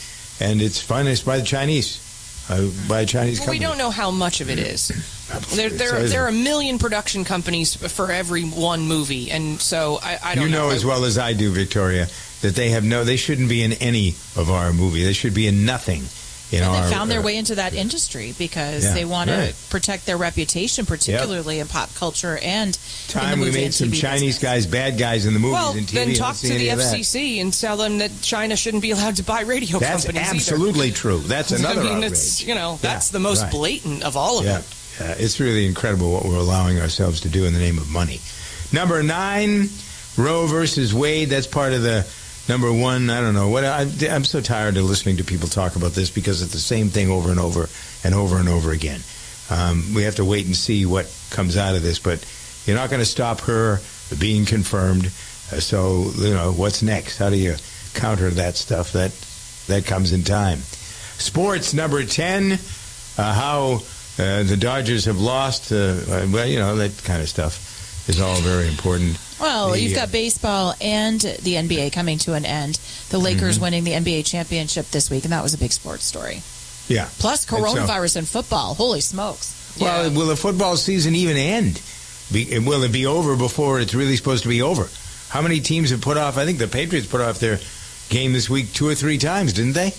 [0.41, 1.99] and it's financed by the Chinese,
[2.49, 4.89] uh, by a Chinese Well, we don't know how much of it is.
[5.55, 10.19] There, there, there are a million production companies for every one movie, and so I,
[10.23, 10.75] I don't you know, know.
[10.75, 12.09] as well as I do, Victoria,
[12.43, 13.05] that they have no.
[13.05, 15.05] They shouldn't be in any of our movie.
[15.05, 16.03] They should be in nothing.
[16.53, 19.31] In and our, they found their uh, way into that industry because Yeah, they want
[19.31, 19.55] right.
[19.55, 23.89] to protect their reputation, particularly in pop culture and in time the we made some
[23.89, 25.93] TV Chinese guys, bad guys in the movies well, and TV.
[25.95, 26.69] then talk to the.
[26.69, 30.29] FCC and tell them that China shouldn't be allowed to buy radio That's companies.
[30.29, 30.37] either.
[30.37, 31.19] absolutely true.
[31.19, 32.13] That's another I mean, outrage.
[32.13, 33.51] it's you know Yeah, that's the most right.
[33.51, 34.59] blatant of all of yeah.
[34.59, 34.65] them.
[35.01, 38.21] Yeah, it's really incredible what we're allowing ourselves to do in the name of money.
[38.73, 39.69] Number nine,
[40.19, 41.31] Roe versus Wade.
[41.31, 42.07] That's part of the
[42.49, 43.11] number one.
[43.11, 43.65] I don't know what.
[43.65, 46.89] I, I'm so tired of listening to people talk about this because it's the same
[46.89, 47.69] thing over and over
[48.05, 49.01] and over and over again.
[49.51, 52.25] Um, we have to wait and see what comes out of this, but
[52.67, 53.81] you're not going to stop her
[54.19, 55.07] being confirmed.
[55.07, 57.19] Uh, so you know what's next?
[57.19, 57.57] How do you
[57.95, 58.93] counter that stuff?
[58.93, 59.13] That
[59.67, 60.59] that comes in time.
[61.19, 62.59] Sports number ten.
[63.19, 63.75] Uh, how
[64.19, 65.73] uh, the Dodgers have lost.
[65.73, 69.19] Uh, uh, well, you know that kind of stuff is all very important.
[69.43, 72.79] Well, The, you've uh, got baseball and the NBA coming to an end.
[73.11, 73.63] The Lakers Mhm.
[73.63, 76.43] winning the NBA championship this week, and that was a big sports story.
[76.89, 77.09] Yeah.
[77.19, 78.75] Plus And so- coronavirus and football.
[78.75, 79.53] Holy smokes.
[79.81, 81.81] Well, will the football season even end?
[82.31, 84.89] Be, will it be over before it's really supposed to be over?
[85.29, 86.37] How many teams have put off?
[86.39, 87.59] I think the Patriots put off their
[88.11, 89.93] game this week two or three times, didn't they?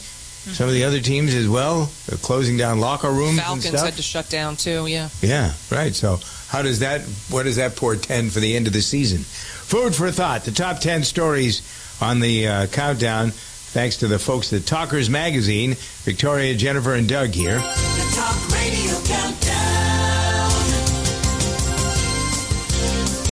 [0.53, 3.85] Some of the other teams as well, They're closing down locker rooms Falcons and stuff.
[3.85, 4.87] had to shut down too.
[4.87, 5.07] Yeah.
[5.21, 5.95] Yeah, right.
[5.95, 6.19] So,
[6.53, 7.01] how does that?
[7.31, 9.21] What does that portend for the end of the season?
[9.21, 10.43] Food for thought.
[10.43, 11.63] The top ten stories
[11.99, 13.31] on the uh, countdown.
[13.31, 17.55] Thanks to the folks at Talkers Magazine, Victoria, Jennifer, and Doug here.
[17.55, 20.51] The Talk Radio Countdown.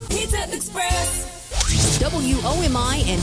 [0.10, 1.25] Pizza Express.
[1.99, 3.19] WOMI and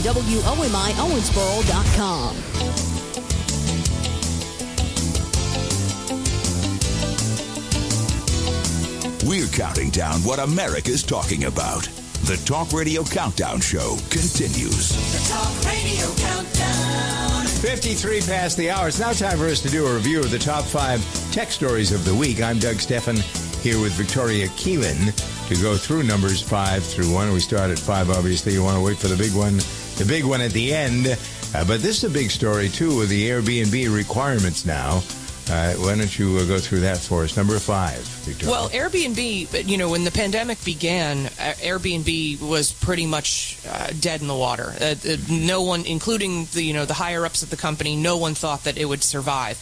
[9.27, 11.85] We're counting down what America's talking about.
[12.25, 14.89] The Talk Radio Countdown Show continues.
[14.89, 17.47] The Talk Radio Countdown.
[17.47, 18.87] 53 past the hour.
[18.87, 21.91] It's now time for us to do a review of the top five tech stories
[21.91, 22.39] of the week.
[22.39, 23.15] I'm Doug Stephan
[23.63, 25.15] here with Victoria Keelan
[25.47, 27.33] to go through numbers five through one.
[27.33, 28.53] We start at five, obviously.
[28.53, 29.57] You want to wait for the big one,
[29.97, 31.07] the big one at the end.
[31.07, 35.01] Uh, but this is a big story, too, with the Airbnb requirements now.
[35.47, 37.37] Why don't you uh, go through that for us?
[37.37, 38.51] Number five, Victoria.
[38.51, 44.21] Well, Airbnb, you know, when the pandemic began, uh, Airbnb was pretty much uh, dead
[44.21, 44.73] in the water.
[44.79, 48.17] Uh, uh, no one, including the you know the higher ups at the company, no
[48.17, 49.59] one thought that it would survive.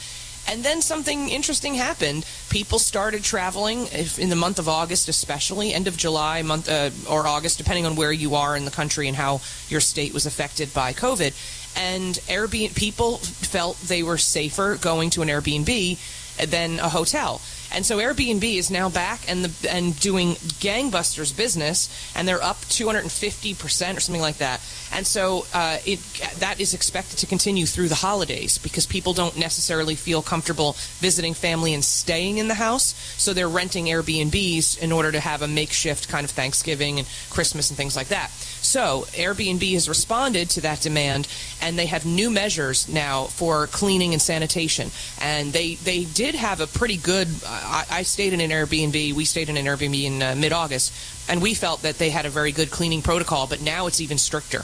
[0.48, 2.26] And then something interesting happened.
[2.50, 7.26] People started traveling in the month of August, especially end of July, month uh, or
[7.26, 10.74] August, depending on where you are in the country and how your state was affected
[10.74, 11.34] by COVID.
[11.76, 15.98] And Airbnb people felt they were safer going to an Airbnb
[16.50, 17.42] than a hotel.
[17.74, 22.62] And so Airbnb is now back and the and doing gangbusters business, and they're up
[22.70, 24.62] 250 percent or something like that.
[24.94, 26.00] And so uh, it
[26.38, 31.34] that is expected to continue through the holidays because people don't necessarily feel comfortable visiting
[31.34, 35.48] family and staying in the house, so they're renting Airbnbs in order to have a
[35.48, 38.30] makeshift kind of Thanksgiving and Christmas and things like that.
[38.64, 41.28] So Airbnb has responded to that demand,
[41.62, 44.92] and they have new measures now for cleaning and sanitation.
[45.22, 47.28] And they they did have a pretty good.
[47.46, 49.14] I, I stayed in an Airbnb.
[49.14, 50.94] We stayed in an Airbnb in uh, mid August,
[51.30, 53.48] and we felt that they had a very good cleaning protocol.
[53.48, 54.64] But now it's even stricter.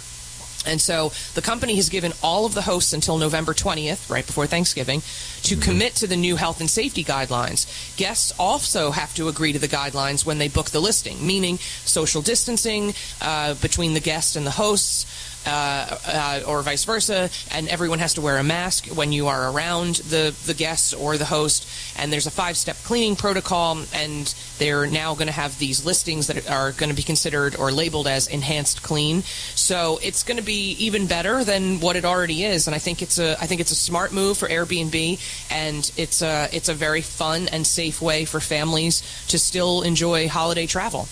[0.66, 4.46] And so the company has given all of the hosts until November 20th, right before
[4.46, 5.02] Thanksgiving,
[5.44, 7.66] to commit to the new health and safety guidelines.
[7.96, 12.22] Guests also have to agree to the guidelines when they book the listing, meaning social
[12.22, 15.06] distancing uh, between the guest and the hosts.
[15.46, 19.50] Uh, uh, or vice versa, and everyone has to wear a mask when you are
[19.50, 21.66] around the, the guests or the host.
[21.98, 26.28] And there's a five step cleaning protocol, and they're now going to have these listings
[26.28, 29.22] that are going to be considered or labeled as enhanced clean.
[29.56, 33.02] So it's going to be even better than what it already is, and I think
[33.02, 35.20] it's a I think it's a smart move for Airbnb,
[35.52, 40.28] and it's a it's a very fun and safe way for families to still enjoy
[40.28, 41.08] holiday travel.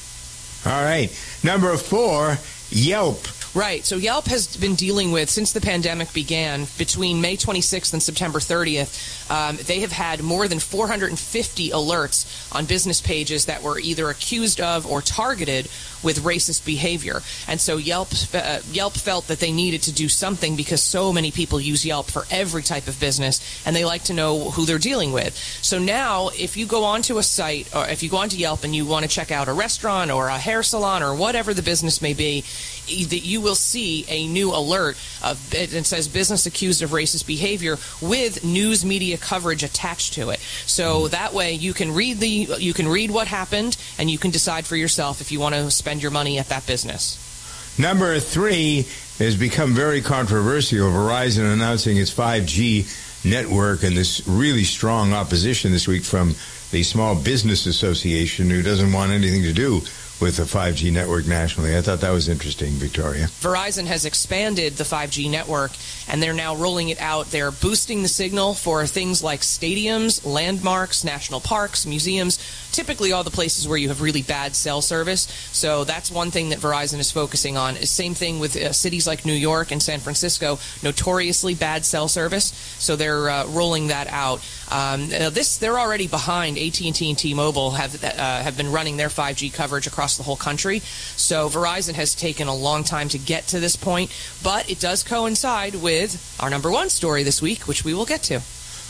[0.65, 1.09] All right.
[1.43, 2.37] Number four,
[2.69, 3.85] Yelp Right.
[3.85, 8.39] So Yelp has been dealing with, since the pandemic began, between May 26th and September
[8.39, 14.09] 30th, um, they have had more than 450 alerts on business pages that were either
[14.09, 15.69] accused of or targeted
[16.03, 17.21] with racist behavior.
[17.47, 21.31] And so Yelp, uh, Yelp felt that they needed to do something because so many
[21.31, 24.77] people use Yelp for every type of business and they like to know who they're
[24.77, 25.35] dealing with.
[25.61, 28.75] So now, if you go onto a site or if you go onto Yelp and
[28.75, 32.01] you want to check out a restaurant or a hair salon or whatever the business
[32.01, 32.43] may be,
[32.87, 37.77] that you will see a new alert of it says business accused of racist behavior
[38.01, 40.39] with news media coverage attached to it.
[40.65, 44.31] So that way you can read the you can read what happened and you can
[44.31, 47.23] decide for yourself if you want to spend your money at that business.
[47.79, 48.87] Number three
[49.19, 50.89] has become very controversial.
[50.89, 56.35] Verizon announcing its 5G network and this really strong opposition this week from
[56.71, 59.81] the Small Business Association, who doesn't want anything to do
[60.19, 61.77] with the 5G network nationally.
[61.77, 63.25] I thought that was interesting, Victoria.
[63.25, 65.71] Verizon has expanded the 5G network
[66.07, 67.27] and they're now rolling it out.
[67.27, 72.37] They're boosting the signal for things like stadiums, landmarks, national parks, museums,
[72.77, 75.21] typically all the places where you have really bad cell service.
[75.51, 77.75] So that's one thing that Verizon is focusing on.
[77.77, 82.53] Same thing with uh, cities like New York and San Francisco, notoriously bad cell service.
[82.77, 84.45] So they're uh, rolling that out.
[84.69, 86.59] Um, this they're already behind.
[86.59, 88.09] AT&T and T-Mobile have uh,
[88.43, 90.79] have been running their 5G coverage across the whole country.
[91.15, 94.11] So Verizon has taken a long time to get to this point,
[94.43, 98.21] but it does coincide with our number one story this week, which we will get
[98.23, 98.35] to.
[98.35, 98.41] All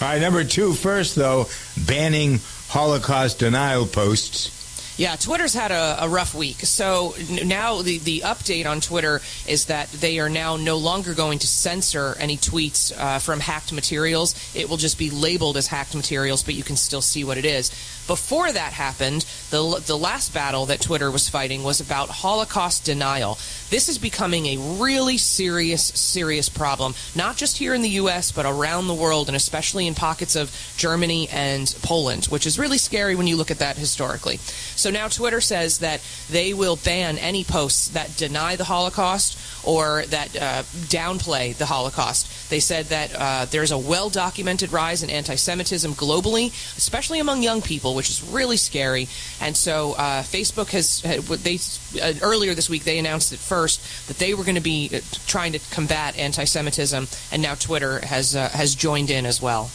[0.01, 1.45] right, number two first though,
[1.87, 4.57] banning Holocaust denial posts.
[4.97, 6.61] Yeah, Twitter's had a, a, rough week.
[6.61, 11.37] So now the, the update on Twitter is that they are now no longer going
[11.37, 14.33] to censor any tweets uh, from hacked materials.
[14.55, 17.45] It will just be labeled as hacked materials, but you can still see what it
[17.45, 17.69] is.
[18.07, 23.37] Before that happened, the, the last battle that Twitter was fighting was about Holocaust denial.
[23.69, 28.45] This is becoming a really serious, serious problem, not just here in the U.S., but
[28.45, 33.15] around the world, and especially in pockets of Germany and Poland, which is really scary
[33.15, 34.37] when you look at that historically.
[34.37, 40.03] So now Twitter says that they will ban any posts that deny the Holocaust or
[40.07, 42.49] that uh, downplay the Holocaust.
[42.49, 47.43] They said that uh, there's a well documented rise in anti Semitism globally, especially among
[47.43, 49.09] young people, which is really scary.
[49.41, 51.59] And so uh, Facebook has, they
[52.01, 54.99] uh, earlier this week, they announced at first that they were going to be uh,
[55.25, 59.69] trying to combat anti Semitism, and now Twitter has, uh, has joined in as well.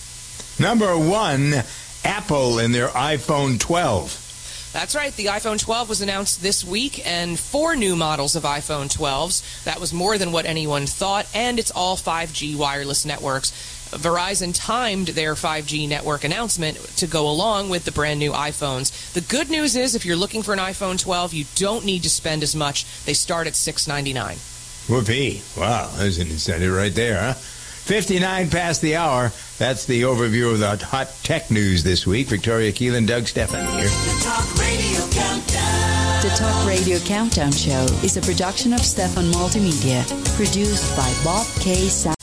[0.58, 1.52] Number one,
[2.04, 4.70] Apple and their iPhone 12.
[4.72, 5.14] That's right.
[5.14, 9.64] The iPhone 12 was announced this week, and four new models of iPhone 12s.
[9.64, 13.52] That was more than what anyone thought, and it's all 5G wireless networks.
[13.92, 19.12] Verizon timed their 5G network announcement to go along with the brand new iPhones.
[19.12, 22.10] The good news is, if you're looking for an iPhone 12, you don't need to
[22.10, 22.84] spend as much.
[23.04, 24.38] They start at 699.
[24.88, 25.42] Whoopee!
[25.56, 27.34] Wow, there's an incentive right there, huh?
[27.34, 29.32] 59 past the hour.
[29.58, 32.28] That's the overview of the hot tech news this week.
[32.28, 33.88] Victoria Keelan, Doug Stephan here.
[33.88, 36.22] The Talk Radio Countdown.
[36.22, 40.04] The Talk Radio Countdown Show is a production of Stephan Multimedia,
[40.36, 41.88] produced by Bob K.
[41.88, 42.14] Sa-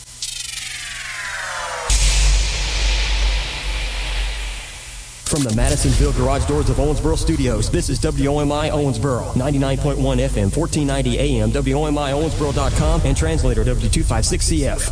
[5.40, 11.18] From the Madisonville Garage Doors of Owensboro Studios, this is WOMI Owensboro, 99.1 FM, 1490
[11.18, 14.84] AM, WOMI Owensboro.com, and translator W256CF.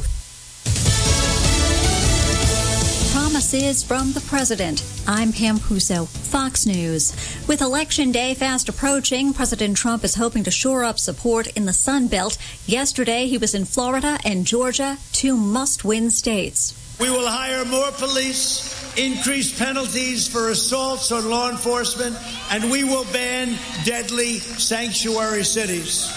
[3.12, 4.86] Promises from the President.
[5.06, 7.12] I'm Pam Huso, Fox News.
[7.46, 11.74] With Election Day fast approaching, President Trump is hoping to shore up support in the
[11.74, 12.38] Sun Belt.
[12.66, 16.74] Yesterday, he was in Florida and Georgia, two must win states.
[17.02, 22.18] We will hire more police, increase penalties for assaults on law enforcement,
[22.52, 26.12] and we will ban deadly sanctuary cities.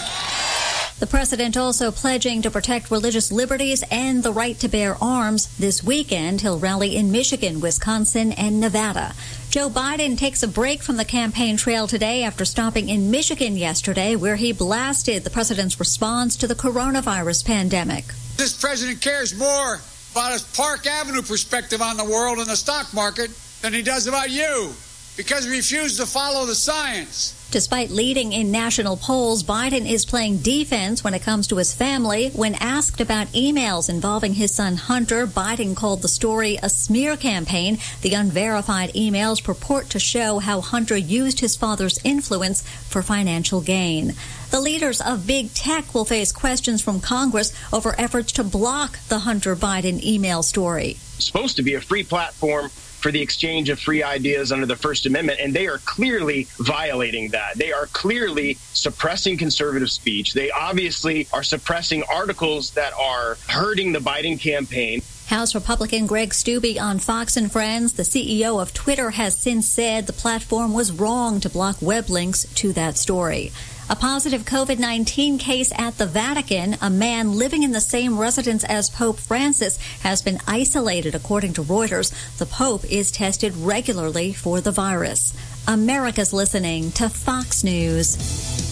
[1.01, 5.47] The president also pledging to protect religious liberties and the right to bear arms.
[5.57, 9.15] This weekend, he'll rally in Michigan, Wisconsin, and Nevada.
[9.49, 14.15] Joe Biden takes a break from the campaign trail today after stopping in Michigan yesterday,
[14.15, 18.05] where he blasted the president's response to the coronavirus pandemic.
[18.37, 22.93] This president cares more about his Park Avenue perspective on the world and the stock
[22.93, 24.73] market than he does about you
[25.17, 27.37] because he refused to follow the science.
[27.51, 32.29] Despite leading in national polls, Biden is playing defense when it comes to his family.
[32.29, 37.77] When asked about emails involving his son Hunter, Biden called the story a smear campaign.
[38.01, 44.15] The unverified emails purport to show how Hunter used his father's influence for financial gain.
[44.51, 49.19] The leaders of big tech will face questions from Congress over efforts to block the
[49.19, 50.97] Hunter Biden email story.
[51.15, 54.75] It's supposed to be a free platform for the exchange of free ideas under the
[54.75, 57.55] First Amendment, and they are clearly violating that.
[57.55, 60.33] They are clearly suppressing conservative speech.
[60.33, 65.01] They obviously are suppressing articles that are hurting the Biden campaign.
[65.27, 70.05] House Republican Greg Steube on Fox and Friends, the CEO of Twitter, has since said
[70.05, 73.53] the platform was wrong to block web links to that story.
[73.91, 76.77] A positive COVID 19 case at the Vatican.
[76.81, 81.61] A man living in the same residence as Pope Francis has been isolated, according to
[81.61, 82.13] Reuters.
[82.37, 85.33] The Pope is tested regularly for the virus.
[85.67, 88.70] America's listening to Fox News.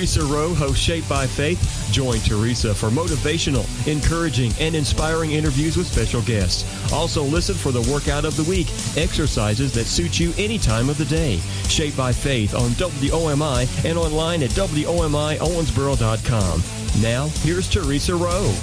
[0.00, 1.90] Teresa Rowe hosts Shaped by Faith.
[1.92, 6.64] Join Teresa for motivational, encouraging, and inspiring interviews with special guests.
[6.90, 10.96] Also, listen for the workout of the week, exercises that suit you any time of
[10.96, 11.36] the day.
[11.68, 16.62] Shaped by Faith on WOMI and online at WOMIOwensboro.com.
[17.02, 18.54] Now, here's Teresa Rowe.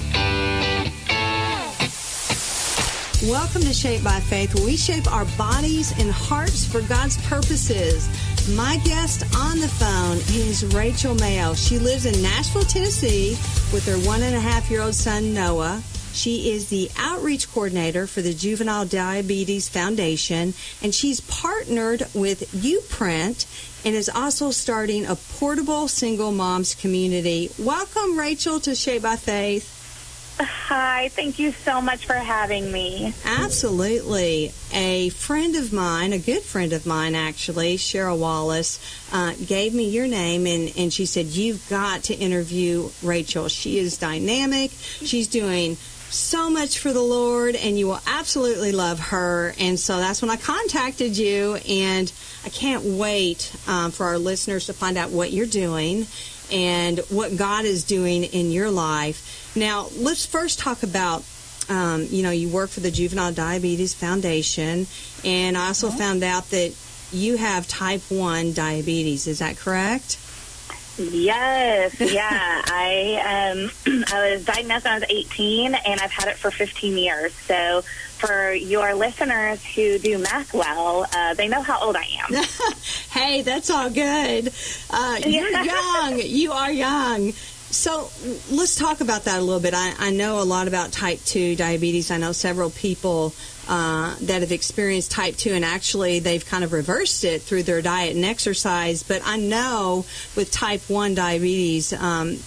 [3.26, 8.10] Welcome to Shape by Faith, where we shape our bodies and hearts for God's purposes.
[8.56, 11.54] My guest on the phone is Rachel Mayo.
[11.54, 13.32] She lives in Nashville, Tennessee
[13.74, 15.84] with her one and a half year old son, Noah.
[16.14, 23.45] She is the outreach coordinator for the Juvenile Diabetes Foundation, and she's partnered with Uprint
[23.84, 27.52] and is also starting a portable single moms community.
[27.60, 29.77] Welcome, Rachel, to Shape by Faith.
[30.40, 33.14] Hi, thank you so much for having me.
[33.26, 34.52] Absolutely.
[34.72, 38.80] A friend of mine, a good friend of mine actually, Cheryl Wallace,
[39.12, 43.48] uh, gave me your name and, and she said, You've got to interview Rachel.
[43.48, 44.72] She is dynamic.
[44.72, 45.76] She's doing
[46.10, 49.56] so much for the Lord and you will absolutely love her.
[49.60, 52.12] And so that's when I contacted you and
[52.46, 56.06] I can't wait um, for our listeners to find out what you're doing
[56.52, 59.54] and what God is doing in your life.
[59.56, 61.24] Now, let's first talk about.
[61.70, 64.88] Um, you know, you work for the Juvenile Diabetes Foundation,
[65.26, 66.74] and I also found out that
[67.12, 69.28] you have type 1 diabetes.
[69.28, 70.18] Is that correct?
[70.98, 72.62] Yes, yeah.
[72.66, 73.72] I um,
[74.12, 77.34] I was diagnosed when I was 18, and I've had it for 15 years.
[77.34, 77.82] So,
[78.18, 82.43] for your listeners who do math well, uh, they know how old I am.
[83.12, 84.52] hey, that's all good.
[84.89, 86.20] Uh, you're young.
[86.20, 87.32] You are young.
[87.70, 88.10] So
[88.50, 89.74] let's talk about that a little bit.
[89.76, 92.12] I, I, know a lot about type 2 diabetes.
[92.12, 93.34] I know several people
[93.68, 97.82] uh, that have experienced type 2, and actually they've kind of reversed it through their
[97.82, 99.03] diet and exercise.
[99.03, 100.05] But I know
[100.36, 102.38] with type 1 diabetes, um,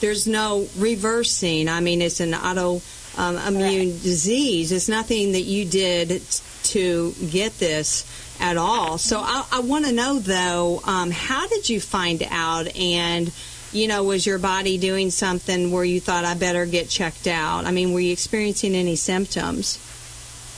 [0.00, 1.68] there's no reversing.
[1.68, 2.80] I mean, it's an auto
[3.16, 4.02] um, immune right.
[4.02, 4.70] disease.
[4.70, 6.22] It's nothing that you did
[6.64, 8.06] to get this
[8.40, 8.98] at all.
[8.98, 13.32] So I, I want to know, though, um, how did you find out and
[13.72, 17.66] you know, was your body doing something where you thought I better get checked out?
[17.66, 19.78] I mean, were you experiencing any symptoms?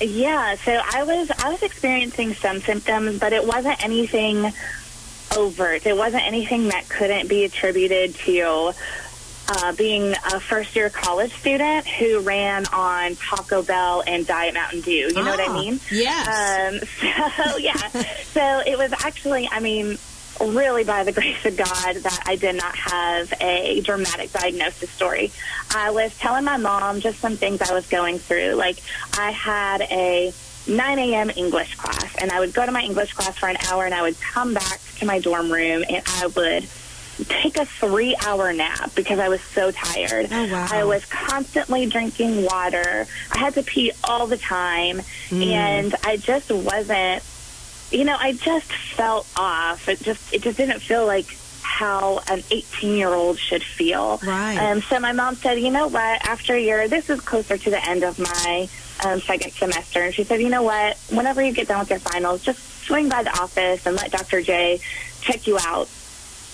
[0.00, 4.52] Yeah, so I was I was experiencing some symptoms, but it wasn't anything
[5.36, 5.86] overt.
[5.86, 8.72] It wasn't anything that couldn't be attributed to
[9.48, 14.80] uh, being a first year college student who ran on Taco Bell and Diet Mountain
[14.82, 14.92] Dew.
[15.08, 15.80] You know what I Ah, mean?
[15.90, 16.72] Yes.
[16.72, 16.88] Um,
[17.50, 17.76] so yeah,
[18.32, 19.98] so it was actually, I mean,
[20.40, 25.32] really by the grace of God that I did not have a dramatic diagnosis story.
[25.74, 28.54] I was telling my mom just some things I was going through.
[28.54, 28.78] Like
[29.18, 30.32] I had a
[30.66, 31.30] 9 a.m.
[31.36, 34.02] English class, and I would go to my English class for an hour, and I
[34.02, 36.68] would come back to my dorm room, and I would
[37.28, 40.28] take a three hour nap because I was so tired.
[40.30, 40.66] Oh, wow.
[40.70, 43.06] I was constantly drinking water.
[43.32, 45.46] I had to pee all the time, Mm.
[45.46, 47.22] and I just wasn't
[47.90, 49.88] you know, I just felt off.
[49.88, 51.26] It just it just didn't feel like
[51.62, 54.18] how an 18 year old should feel.
[54.24, 54.56] Right.
[54.58, 56.26] Um, so my mom said, you know what?
[56.26, 58.68] After a year, this is closer to the end of my
[59.04, 60.98] um, second semester, and she said, you know what?
[61.10, 64.42] Whenever you get done with your finals, just swing by the office and let Dr.
[64.42, 64.80] J
[65.20, 65.88] check you out.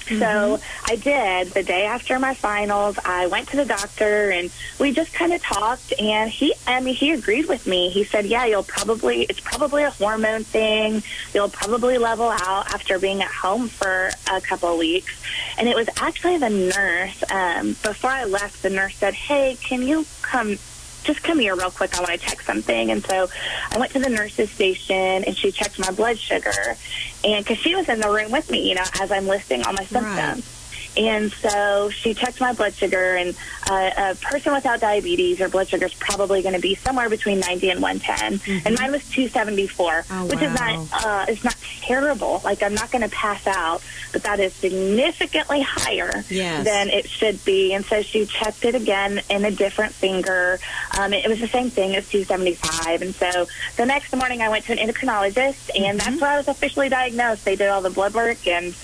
[0.08, 1.48] So I did.
[1.48, 5.42] The day after my finals, I went to the doctor and we just kind of
[5.42, 5.92] talked.
[5.98, 7.90] And he, I mean, he agreed with me.
[7.90, 11.02] He said, "Yeah, you'll probably it's probably a hormone thing.
[11.34, 15.20] You'll probably level out after being at home for a couple of weeks."
[15.58, 17.24] And it was actually the nurse.
[17.30, 20.58] Um, before I left, the nurse said, "Hey, can you come?"
[21.06, 21.96] Just come here real quick.
[21.96, 22.90] I want to check something.
[22.90, 23.28] And so
[23.70, 26.76] I went to the nurse's station and she checked my blood sugar.
[27.24, 29.72] And because she was in the room with me, you know, as I'm listing all
[29.72, 30.55] my symptoms.
[30.96, 33.36] And so she checked my blood sugar, and
[33.68, 37.40] uh, a person without diabetes, your blood sugar is probably going to be somewhere between
[37.40, 38.62] 90 and 110.
[38.64, 42.40] And mine was 274, which is not uh, is not terrible.
[42.44, 43.82] Like I'm not going to pass out,
[44.12, 46.64] but that is significantly higher Yes.
[46.64, 47.74] than it should be.
[47.74, 50.58] And so she checked it again in a different finger.
[50.98, 53.02] Um, it was the same thing as 275.
[53.02, 56.48] And so the next morning I went to an endocrinologist, and that's where I was
[56.48, 57.44] officially diagnosed.
[57.44, 58.74] They did all the blood work, and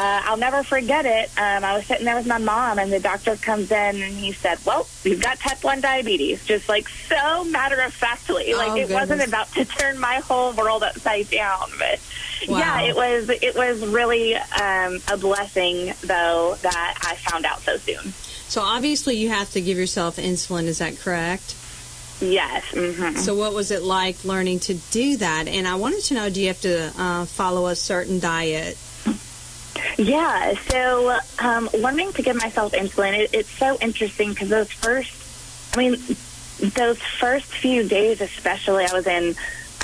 [0.00, 1.30] uh, I'll never forget it.
[1.36, 4.32] Um, I was sitting there with my mom, and the doctor comes in, and he
[4.32, 8.76] said, "Well, you've got type one diabetes," just like so matter of factly, like Oh,
[8.76, 11.70] it wasn't about to turn my whole world upside down.
[11.78, 12.00] But
[12.46, 12.58] Wow.
[12.58, 13.28] yeah, it was.
[13.30, 18.12] It was really um, a blessing, though, that I found out so soon.
[18.48, 20.64] So obviously you have to give yourself insulin.
[20.64, 21.54] Is that correct?
[22.20, 22.64] Yes.
[22.72, 25.48] hmm So what was it like learning to do that?
[25.48, 28.76] And I wanted to know, do you have to uh, follow a certain diet?
[29.96, 35.12] Yeah, so um, learning to give myself insulin, it, it's so interesting because those first,
[35.74, 35.96] I mean,
[36.74, 39.34] those first few days, especially, I was in,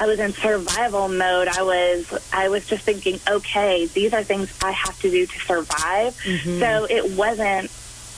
[0.00, 1.46] I was in survival mode.
[1.48, 5.38] I was, I was just thinking, okay, these are things I have to do to
[5.40, 6.16] survive.
[6.24, 6.58] Mhm.
[6.58, 7.70] So it wasn't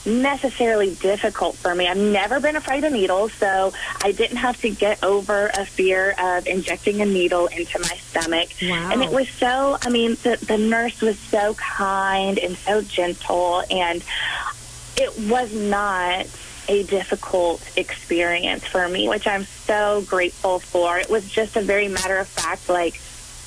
[0.07, 1.87] necessarily difficult for me.
[1.87, 6.15] I've never been afraid of needles, so I didn't have to get over a fear
[6.17, 8.49] of injecting a needle into my stomach.
[8.61, 8.91] Wow.
[8.91, 13.63] And it was so, I mean, the, the nurse was so kind and so gentle,
[13.69, 14.03] and
[14.95, 16.25] it was not
[16.69, 20.97] a difficult experience for me, which I'm so grateful for.
[20.97, 22.99] It was just a very matter of fact, like,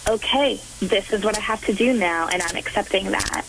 [0.09, 3.47] okay, this is what I have to do now, and I'm accepting that.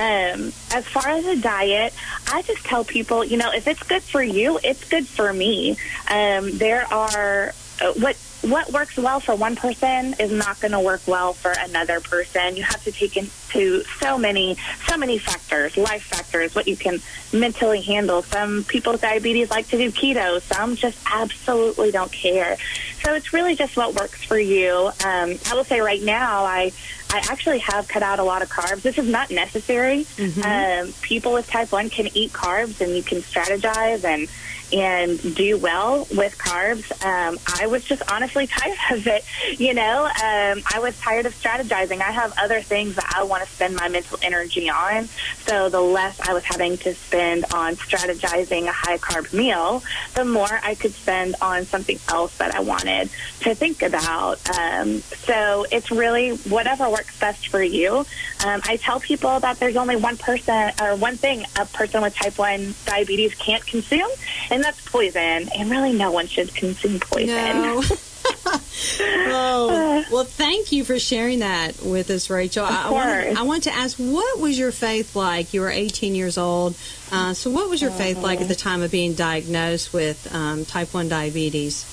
[0.00, 1.92] Um, as far as a diet,
[2.26, 5.72] I just tell people, you know, if it's good for you, it's good for me.
[6.08, 10.80] Um, there are uh, what what works well for one person is not going to
[10.80, 12.56] work well for another person.
[12.56, 13.18] You have to take
[13.54, 14.56] into so many
[14.88, 17.00] so many factors, life factors, what you can
[17.32, 18.22] mentally handle.
[18.22, 20.40] Some people with diabetes like to do keto.
[20.40, 22.56] Some just absolutely don't care.
[23.02, 24.90] So it's really just what works for you.
[25.04, 26.72] Um, I will say right now, I
[27.10, 28.82] I actually have cut out a lot of carbs.
[28.82, 30.06] This is not necessary.
[30.44, 34.28] Um, people with type one can eat carbs, and you can strategize and
[34.72, 36.90] and do well with carbs.
[37.04, 39.24] Um, I was just honestly tired of it.
[39.58, 42.00] You know, um, I was tired of strategizing.
[42.00, 45.06] I have other things that I want to spend my mental energy on.
[45.46, 49.82] So the less I was having to spend on strategizing a high carb meal,
[50.14, 53.10] the more I could spend on something else that I wanted
[53.40, 54.38] to think about.
[54.58, 58.04] Um, so it's really whatever works best for you.
[58.44, 62.14] Um, I tell people that there's only one person or one thing a person with
[62.14, 64.10] type 1 diabetes can't consume,
[64.50, 65.48] and that's poison.
[65.56, 67.62] And really, no one should consume poison.
[67.62, 67.82] No.
[69.32, 72.64] oh, well, thank you for sharing that with us, Rachel.
[72.64, 73.38] I, I, want.
[73.38, 75.54] I want to ask, what was your faith like?
[75.54, 76.74] You were 18 years old.
[77.12, 80.64] Uh, so, what was your faith like at the time of being diagnosed with um,
[80.64, 81.84] type 1 diabetes?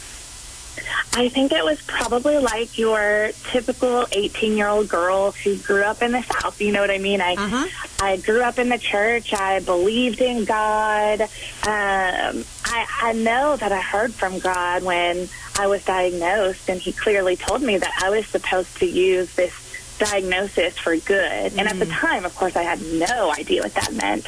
[1.13, 6.01] I think it was probably like your typical 18 year old girl who grew up
[6.01, 6.61] in the South.
[6.61, 7.21] You know what I mean?
[7.21, 7.35] I
[7.99, 9.33] I grew up in the church.
[9.33, 11.21] I believed in God.
[11.21, 11.27] Um,
[12.65, 17.35] I, I know that I heard from God when I was diagnosed, and He clearly
[17.35, 19.53] told me that I was supposed to use this
[19.97, 21.53] diagnosis for good.
[21.57, 24.27] And at the time, of course, I had no idea what that meant.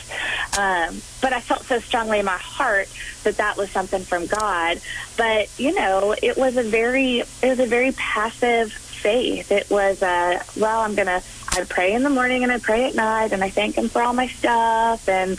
[0.58, 2.90] Um, but I felt so strongly in my heart
[3.24, 4.82] that that was something from God.
[5.18, 9.52] But you know, it was a very, it was a very passive faith.
[9.52, 11.22] It was a well, I'm gonna.
[11.52, 14.02] I pray in the morning and I pray at night, and I thank Him for
[14.02, 15.08] all my stuff.
[15.10, 15.32] And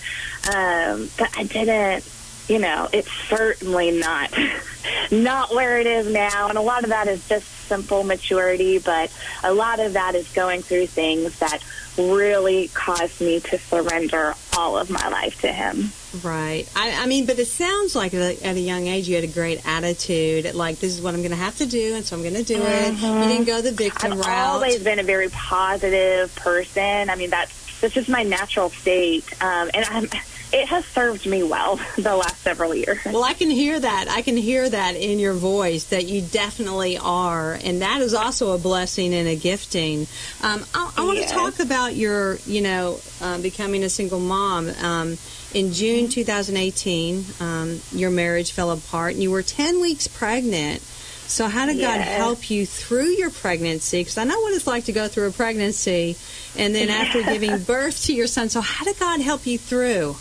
[0.54, 2.04] um, but I didn't.
[2.50, 4.36] You know, it's certainly not
[5.12, 8.78] not where it is now, and a lot of that is just simple maturity.
[8.78, 9.12] But
[9.44, 11.62] a lot of that is going through things that
[11.96, 15.92] really caused me to surrender all of my life to Him.
[16.24, 16.68] Right.
[16.74, 19.22] I, I mean, but it sounds like at a, at a young age you had
[19.22, 20.52] a great attitude.
[20.52, 22.42] Like, this is what I'm going to have to do, and so I'm going to
[22.42, 22.94] do it.
[22.94, 24.26] You didn't go the victim route.
[24.26, 27.10] I've always been a very positive person.
[27.10, 30.08] I mean, that's that's just my natural state, um, and I'm.
[30.52, 32.98] It has served me well the last several years.
[33.04, 34.06] Well, I can hear that.
[34.10, 38.52] I can hear that in your voice that you definitely are, and that is also
[38.52, 40.06] a blessing and a gifting.
[40.42, 41.30] Um, I, I want to Yes.
[41.32, 44.68] talk about your, you know, uh, becoming a single mom.
[44.82, 45.18] Um,
[45.54, 50.80] in June 2018, um, your marriage fell apart, and you were 10 weeks pregnant.
[50.82, 54.00] So, how did God help you through your pregnancy?
[54.00, 56.16] Because I know what it's like to go through a pregnancy,
[56.58, 58.48] and then after giving birth to your son.
[58.48, 60.16] So, how did God help you through?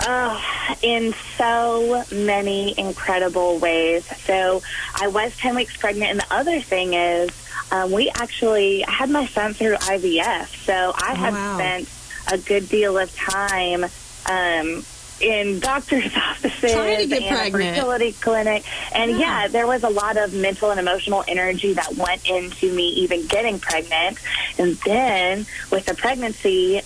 [0.00, 4.04] Oh, in so many incredible ways.
[4.24, 4.62] So
[5.00, 7.30] I was 10 weeks pregnant, and the other thing is,
[7.70, 10.46] um, we actually I had my son through IVF.
[10.64, 11.54] So I Oh, had wow.
[11.56, 11.88] spent
[12.32, 13.84] a good deal of time
[14.28, 14.84] um,
[15.20, 17.54] in doctor's offices and pregnant.
[17.54, 18.64] a fertility clinic.
[18.92, 19.18] And Yeah.
[19.42, 23.26] yeah, there was a lot of mental and emotional energy that went into me even
[23.26, 24.18] getting pregnant.
[24.58, 26.82] And then with the pregnancy,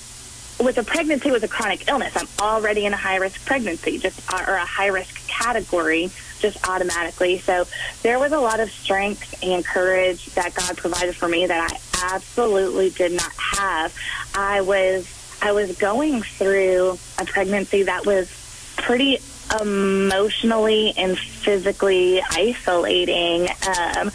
[0.59, 4.21] with a pregnancy with a chronic illness, I'm already in a high risk pregnancy, just
[4.33, 7.39] or a high risk category, just automatically.
[7.39, 7.67] So
[8.03, 12.15] there was a lot of strength and courage that God provided for me that I
[12.15, 13.95] absolutely did not have.
[14.35, 18.29] I was I was going through a pregnancy that was
[18.77, 19.19] pretty
[19.61, 23.43] emotionally and physically isolating.
[23.43, 24.11] Um,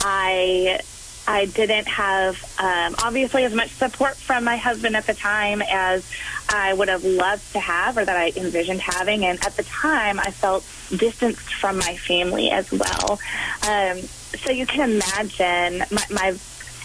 [0.00, 0.80] I
[1.26, 6.08] I didn't have um, obviously as much support from my husband at the time as
[6.48, 9.24] I would have loved to have or that I envisioned having.
[9.24, 13.18] And at the time, I felt distanced from my family as well.
[13.66, 16.38] Um, so you can imagine my, my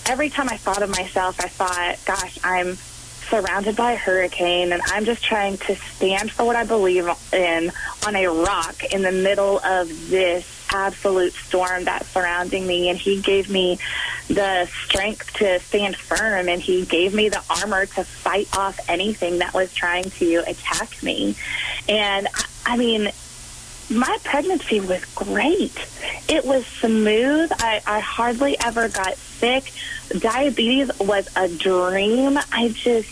[0.06, 2.76] every time I thought of myself, I thought, gosh, I'm
[3.30, 7.72] surrounded by a hurricane and I'm just trying to stand for what I believe in
[8.08, 13.22] on a rock in the middle of this absolute storm that's surrounding me and he
[13.22, 13.80] gave me
[14.28, 19.40] the strength to stand firm and he gave me the armor to fight off anything
[19.40, 21.36] that was trying to attack me
[21.88, 22.28] and
[22.66, 23.12] I, mean
[23.90, 25.74] my pregnancy was great.
[26.28, 27.52] It was smooth.
[27.58, 29.72] I, I hardly ever got sick.
[30.10, 32.38] Diabetes was a dream.
[32.52, 33.10] I just,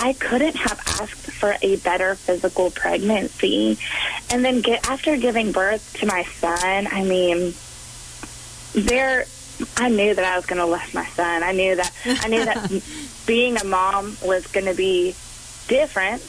[0.00, 3.78] I couldn't have asked for a better physical pregnancy.
[4.30, 7.54] And then get, after giving birth to my son, I mean,
[8.74, 9.24] there,
[9.76, 11.42] I knew that I was going to love my son.
[11.42, 12.82] I knew that, I knew that
[13.26, 15.14] being a mom was going to be
[15.68, 16.22] different.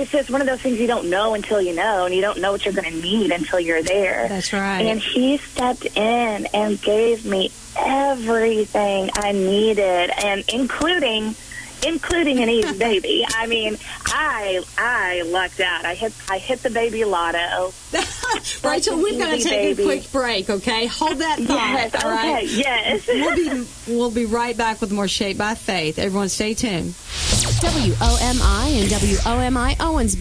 [0.00, 2.38] It's just one of those things you don't know until you know, and you don't
[2.40, 4.28] know what you're going to need until you're there.
[4.28, 4.82] That's right.
[4.82, 11.34] And he stepped in and gave me everything I needed, and including
[11.86, 13.24] including an easy baby.
[13.28, 13.76] I mean,
[14.06, 15.84] I I lucked out.
[15.84, 17.72] I hit I hit the baby lotto.
[18.64, 19.82] Rachel, we've got to take baby.
[19.82, 20.86] a quick break, okay?
[20.86, 22.44] Hold that thought, Yes, all right?
[22.44, 23.06] okay, yes.
[23.08, 25.98] We'll be, we'll be right back with more Shaped by Faith.
[25.98, 26.92] Everyone stay tuned.
[26.92, 30.18] WOMI and WOMI Owensboro.